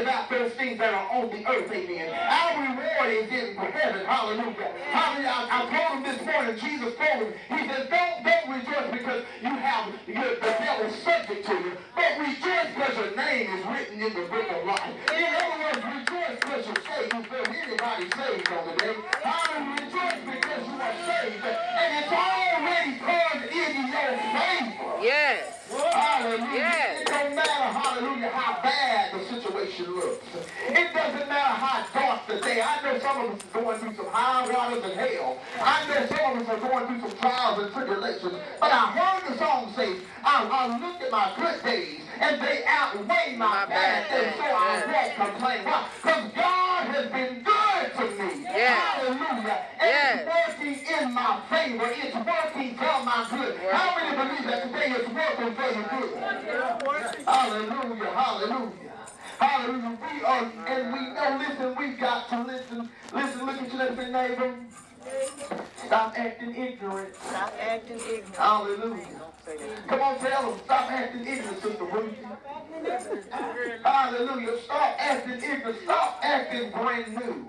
about 0.01 0.29
those 0.29 0.51
things 0.53 0.77
that 0.79 0.93
are 0.93 1.09
on 1.11 1.29
the 1.29 1.45
earth, 1.47 1.71
amen. 1.71 2.09
Our 2.13 2.61
reward 2.61 3.09
is 3.13 3.29
in 3.29 3.55
heaven, 3.55 4.05
hallelujah. 4.05 4.71
Hallelujah. 4.91 5.29
I, 5.29 5.47
I 5.49 5.59
told 5.69 5.89
him 5.97 6.03
this 6.03 6.21
morning, 6.25 6.55
Jesus 6.57 6.95
told 6.95 7.17
him, 7.23 7.33
he 7.49 7.67
said, 7.67 7.89
don't, 7.89 8.23
don't 8.23 8.47
rejoice 8.55 8.91
because 8.91 9.23
you 9.41 9.49
have 9.49 9.93
your, 10.07 10.35
the 10.39 10.53
devil 10.59 10.89
subject 11.03 11.45
to 11.45 11.53
you, 11.53 11.71
but 11.95 12.11
rejoice 12.19 12.69
because 12.75 12.95
your 12.97 13.15
name 13.15 13.47
is 13.53 13.65
written 13.65 14.01
in 14.01 14.13
the 14.13 14.25
book 14.29 14.47
of 14.49 14.65
life. 14.65 14.93
In 15.11 15.25
other 15.35 15.57
words, 15.63 15.81
rejoice 15.83 16.37
because 16.39 16.65
you're 16.65 16.83
saved. 16.85 17.13
If 17.13 17.29
there's 17.29 17.47
anybody 17.49 18.05
saved 18.15 18.47
on 18.51 18.63
the 18.67 18.75
day, 18.79 18.95
hallelujah, 19.23 19.83
rejoice 19.83 20.21
because 20.25 20.63
you 20.67 20.75
are 20.79 20.97
saved. 21.07 21.43
And 21.43 21.89
it's 21.99 22.13
already 22.13 22.93
turned 22.99 23.43
in 23.51 23.71
your 23.89 24.11
favor. 24.33 25.03
Yes. 25.03 25.55
Hallelujah. 25.69 26.49
Yes. 26.53 27.01
It 27.01 27.07
don't 27.07 27.35
matter, 27.35 27.79
hallelujah, 27.79 28.29
how 28.29 28.61
bad 28.61 29.13
the 29.13 29.19
situation 29.25 29.38
looks. 29.87 30.25
It 30.67 30.93
doesn't 30.93 31.27
matter 31.29 31.55
how 31.55 31.85
dark 31.93 32.27
the 32.27 32.39
day. 32.41 32.61
I 32.61 32.81
know 32.83 32.99
some 32.99 33.25
of 33.25 33.31
us 33.35 33.41
are 33.53 33.61
going 33.61 33.79
through 33.79 33.95
some 33.95 34.07
high 34.11 34.47
waters 34.51 34.83
and 34.83 34.99
hell. 34.99 35.37
I 35.61 35.87
know 35.87 36.05
some 36.07 36.37
of 36.37 36.47
us 36.47 36.49
are 36.49 36.69
going 36.69 36.87
through 36.87 37.09
some 37.09 37.19
trials 37.19 37.63
and 37.63 37.73
tribulations. 37.73 38.33
But 38.59 38.71
I 38.71 38.91
heard 38.91 39.31
the 39.33 39.37
song 39.37 39.73
say, 39.75 39.95
I, 40.23 40.47
I 40.47 40.79
looked 40.79 41.03
at 41.03 41.11
my 41.11 41.33
good 41.37 41.63
days 41.63 42.01
and 42.19 42.41
they 42.41 42.63
outweigh 42.67 43.35
my, 43.37 43.47
My 43.47 43.65
bad 43.65 44.09
bad 44.09 44.11
days. 44.11 44.33
So 44.35 44.43
I 44.43 44.83
won't 44.91 45.15
complain. 45.31 45.63
Why? 45.65 45.87
Because 46.01 46.31
God 46.35 46.83
has 46.95 47.05
been 47.11 47.43
good 47.43 47.85
to 47.95 48.05
me. 48.23 48.43
Yes. 48.43 48.77
Hallelujah. 48.79 49.65
And 49.79 49.89
Yes. 49.89 50.19
it's 50.19 50.59
working 50.59 50.75
in 50.99 51.13
my 51.13 51.41
favor. 51.49 51.87
It's 51.87 52.15
working 52.15 52.75
for 52.75 52.97
my 53.07 53.27
good. 53.31 53.55
How 53.71 53.95
many 53.95 54.11
believe 54.17 54.45
that 54.51 54.63
today 54.67 54.91
it's 54.99 55.07
working 55.09 55.55
for 55.55 55.69
your 55.71 55.87
good? 55.87 57.25
Hallelujah, 57.25 58.11
hallelujah. 58.11 58.71
Hallelujah. 59.39 59.97
We 60.01 60.23
are, 60.23 60.51
and 60.67 60.93
we 60.93 60.99
know, 61.13 61.45
listen, 61.47 61.75
we've 61.79 61.99
got 61.99 62.29
to 62.29 62.43
listen. 62.43 62.89
Listen, 63.13 63.45
look 63.45 63.61
at 63.61 63.73
your 63.73 64.07
neighbor. 64.11 64.55
Stop 65.85 66.13
acting 66.17 66.55
ignorant. 66.55 67.15
Stop 67.15 67.53
acting 67.59 67.99
ignorant. 67.99 68.35
Hallelujah. 68.35 69.21
Come 69.87 70.01
on, 70.01 70.19
tell 70.19 70.51
them, 70.51 70.59
stop 70.65 70.91
acting 70.91 71.25
ignorant, 71.25 71.61
Sister 71.61 71.85
Ruth. 71.85 72.15
Hallelujah. 73.83 74.59
Stop 74.65 74.95
acting 74.99 75.41
ignorant. 75.41 75.77
Stop 75.83 76.19
acting 76.21 76.71
brand 76.71 77.15
new. 77.15 77.47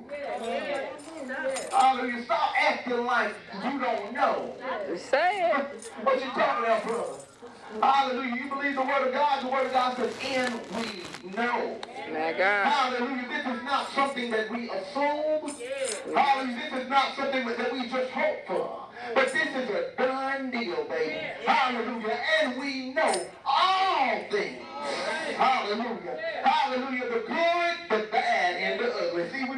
Hallelujah. 1.72 2.24
Stop 2.24 2.55
acting 2.57 3.05
like 3.05 3.35
you 3.64 3.81
don't 3.81 4.12
know. 4.14 4.55
Say 4.96 5.53
it. 5.53 5.92
What 6.05 6.20
you 6.20 6.31
talking 6.31 6.64
about, 6.64 6.87
brother? 6.87 7.30
Hallelujah. 7.80 8.35
You 8.35 8.48
believe 8.50 8.74
the 8.74 8.83
word 8.83 9.06
of 9.06 9.12
God. 9.12 9.44
The 9.44 9.48
word 9.48 9.66
of 9.66 9.72
God 9.72 9.96
says, 9.96 10.14
and 10.24 10.61
we 10.76 11.30
know. 11.37 11.78
My 12.12 12.33
God. 12.33 12.66
Hallelujah. 12.66 13.28
This 13.28 13.46
is 13.54 13.62
not 13.62 13.90
something 13.92 14.30
that 14.33 14.50
we 14.50 14.68
assume. 14.70 15.54
Hallelujah. 16.14 16.70
This 16.70 16.83
is 16.83 16.88
not 16.90 17.14
something 17.16 17.46
that 17.46 17.72
we 17.72 17.88
just 17.88 18.11
hope 18.11 18.46
for. 18.46 18.87
But 19.14 19.33
this 19.33 19.46
is 19.46 19.70
a 19.70 19.92
done 19.96 20.50
deal, 20.50 20.85
baby. 20.85 21.20
Hallelujah. 21.46 22.18
And 22.42 22.61
we 22.61 22.92
know 22.92 23.12
all 23.46 24.20
things. 24.30 24.62
Hallelujah. 25.37 26.18
Hallelujah. 26.44 27.09
The 27.09 27.22
good, 27.26 27.76
the 27.90 28.09
bad, 28.11 28.50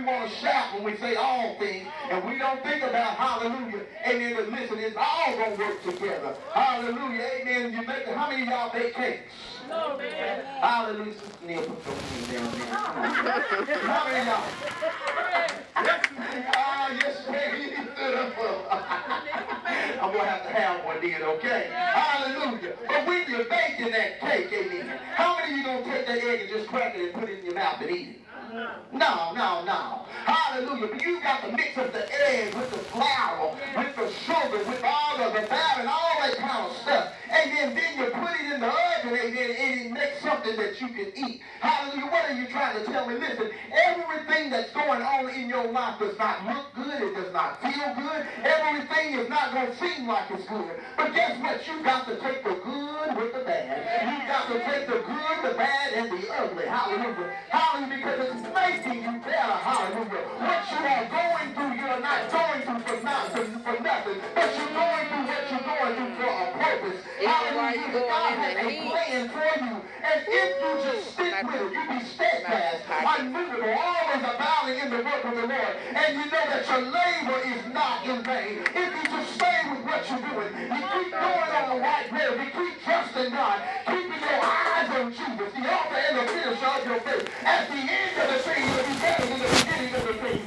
we 0.03 0.09
want 0.09 0.29
to 0.29 0.35
shout 0.37 0.75
when 0.75 0.83
we 0.85 0.97
say 0.99 1.15
all 1.15 1.57
things, 1.59 1.87
and 2.11 2.23
we 2.27 2.37
don't 2.39 2.63
think 2.63 2.83
about 2.83 3.17
hallelujah. 3.17 3.83
Amen. 4.07 4.35
But 4.35 4.51
listen, 4.51 4.79
it's 4.79 4.97
all 4.97 5.37
gonna 5.37 5.57
work 5.57 5.83
together. 5.85 6.35
Hallelujah. 6.53 7.29
Amen. 7.41 7.73
You 7.73 7.83
make 7.87 8.07
how 8.07 8.29
many 8.29 8.43
of 8.43 8.49
y'all 8.49 8.71
bake 8.73 8.95
cakes? 8.95 9.31
No, 9.69 9.97
man. 9.97 10.45
Hallelujah. 10.61 11.15
Neil, 11.47 11.63
put 11.63 11.85
down 11.85 11.95
there. 12.29 12.41
how 12.75 14.05
many 14.09 14.21
of 14.21 14.27
y'all? 14.27 14.45
Ah, 16.55 16.91
yes, 16.91 17.27
man. 17.31 17.53
I'm 20.03 20.13
gonna 20.13 20.29
have 20.29 20.43
to 20.43 20.49
have 20.51 20.85
one 20.85 21.01
then, 21.01 21.23
okay? 21.23 21.71
Hallelujah. 21.73 22.75
But 22.89 23.07
when 23.07 23.23
you're 23.31 23.45
baking 23.45 23.93
that 23.93 24.19
cake, 24.21 24.53
amen. 24.53 24.99
How 25.15 25.37
many 25.39 25.53
of 25.53 25.59
you 25.59 25.65
gonna 25.65 25.85
take 25.85 26.07
that 26.07 26.19
egg 26.19 26.41
and 26.41 26.49
just 26.51 26.67
crack 26.69 26.97
it 26.97 27.03
and 27.03 27.15
put 27.21 27.29
it 27.31 27.39
in 27.39 27.45
your 27.45 27.55
mouth 27.55 27.81
and 27.81 27.91
eat 27.91 28.09
it? 28.09 28.17
No, 28.53 29.33
no, 29.33 29.65
no. 29.65 30.05
Hallelujah. 30.27 30.89
But 30.89 31.03
you 31.03 31.23
got 31.23 31.41
to 31.43 31.53
mix 31.53 31.79
up 31.79 31.91
the 31.93 32.05
egg 32.29 32.55
with 32.55 32.71
the 32.71 32.79
flour, 32.93 33.57
with 33.77 33.97
the 33.97 34.11
sugar, 34.27 34.59
with 34.69 34.85
all 34.85 35.23
of 35.23 35.33
the 35.33 35.41
batter 35.49 35.81
and 35.81 35.89
all 35.89 36.13
that 36.21 36.37
kind 36.37 36.71
of 36.71 36.77
stuff. 36.77 37.13
And 37.31 37.51
then, 37.51 37.75
then 37.75 37.99
you 37.99 38.11
put 38.13 38.37
it 38.37 38.53
in 38.53 38.61
the 38.61 38.69
oven, 38.69 39.17
and 39.17 39.35
it 39.35 39.93
makes 39.93 40.21
something 40.21 40.55
that 40.57 40.79
you 40.83 40.89
can 40.89 41.13
eat. 41.17 41.41
Hallelujah. 41.61 42.11
What 42.11 42.31
are 42.31 42.35
you 42.35 42.47
trying 42.49 42.85
to 42.85 42.93
tell 42.93 43.09
me? 43.09 43.15
Listen, 43.15 43.51
everything 43.73 44.51
that's 44.51 44.71
going 44.73 45.01
on 45.01 45.31
in 45.31 45.49
your 45.49 45.73
life 45.73 45.99
does 45.99 46.19
not 46.19 46.45
look 46.45 46.75
good. 46.75 47.01
It 47.01 47.15
does 47.15 47.33
not 47.33 47.63
feel 47.63 47.95
good. 47.97 48.27
Everything 48.45 49.15
is 49.19 49.31
not 49.31 49.55
going 49.55 49.73
to 49.73 49.77
seem 49.79 50.07
like 50.07 50.31
it's 50.31 50.47
good. 50.47 50.77
But 50.99 51.15
guess 51.15 51.41
what? 51.41 51.67
You've 51.67 51.85
got 51.85 52.07
to 52.07 52.21
take 52.21 52.45
the 52.45 52.61
good 52.63 53.17
with 53.17 53.33
the 53.33 53.45
bad. 53.47 54.02
You've 54.51 54.63
take 54.65 54.87
the 54.87 54.99
good, 55.07 55.39
the 55.45 55.55
bad, 55.55 55.93
and 55.95 56.11
the 56.11 56.35
ugly. 56.35 56.67
Hallelujah. 56.67 57.31
Hallelujah. 57.49 57.97
Because 57.97 58.21
it's 58.27 58.43
making 58.51 59.03
you 59.03 59.13
better. 59.23 59.59
Hallelujah. 59.63 60.23
What 60.43 60.63
you 60.67 60.81
are 60.83 61.07
going 61.07 61.49
through, 61.55 61.75
you're 61.79 62.01
not 62.03 62.21
going 62.27 62.63
through 62.67 62.83
for 62.83 62.99
nothing, 63.05 63.51
for 63.63 63.77
nothing. 63.83 64.19
But 64.35 64.51
you're 64.59 64.75
going 64.75 65.07
through 65.07 65.27
what 65.31 65.43
you're 65.47 65.63
going 65.63 65.95
through 65.95 66.15
for 66.19 66.33
a 66.33 66.47
purpose. 66.59 67.01
Hallelujah. 67.23 68.03
God 68.03 68.33
has 68.35 68.57
a 68.59 68.69
plan 68.91 69.29
for 69.31 69.51
you. 69.63 69.77
And 70.03 70.21
if 70.27 70.51
you 70.59 70.71
just 70.83 71.13
stick 71.15 71.35
with 71.47 71.55
it, 71.55 71.73
you 71.73 71.83
be 71.87 72.05
steadfast, 72.05 72.83
unmovable, 72.91 73.71
always 73.79 74.23
abounding 74.27 74.79
in 74.83 74.91
the 74.91 75.01
work 75.07 75.23
of 75.25 75.35
the 75.39 75.47
Lord. 75.47 75.75
And 75.95 76.11
you 76.19 76.27
know 76.27 76.45
that 76.51 76.67
your 76.67 76.83
labor 76.83 77.39
is 77.47 77.63
not 77.73 78.05
in 78.05 78.19
vain. 78.27 78.59
If 78.75 78.91
you 78.91 79.05
just 79.07 79.35
stay 79.39 79.63
with 79.71 79.87
what 79.87 80.03
you're 80.11 80.19
doing, 80.27 80.51
you 80.59 80.83
keep 80.83 81.13
going 81.15 81.51
on 81.55 81.65
the 81.71 81.79
right 81.79 82.11
road, 82.11 82.43
you 82.43 82.51
keep 82.51 82.83
trusting 82.83 83.31
God, 83.31 83.63
keeping 83.87 84.23
At 87.45 87.69
the 87.69 87.75
end 87.75 88.17
of 88.21 88.29
the 88.29 88.39
thing, 88.43 88.65
you'll 88.65 88.87
be 88.87 88.95
better 89.01 89.27
than 89.27 89.39
the 89.39 89.49
beginning 89.49 89.95
of 89.95 90.03
the 90.07 90.15
thing. 90.15 90.41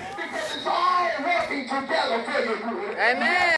Amen. 2.97 3.45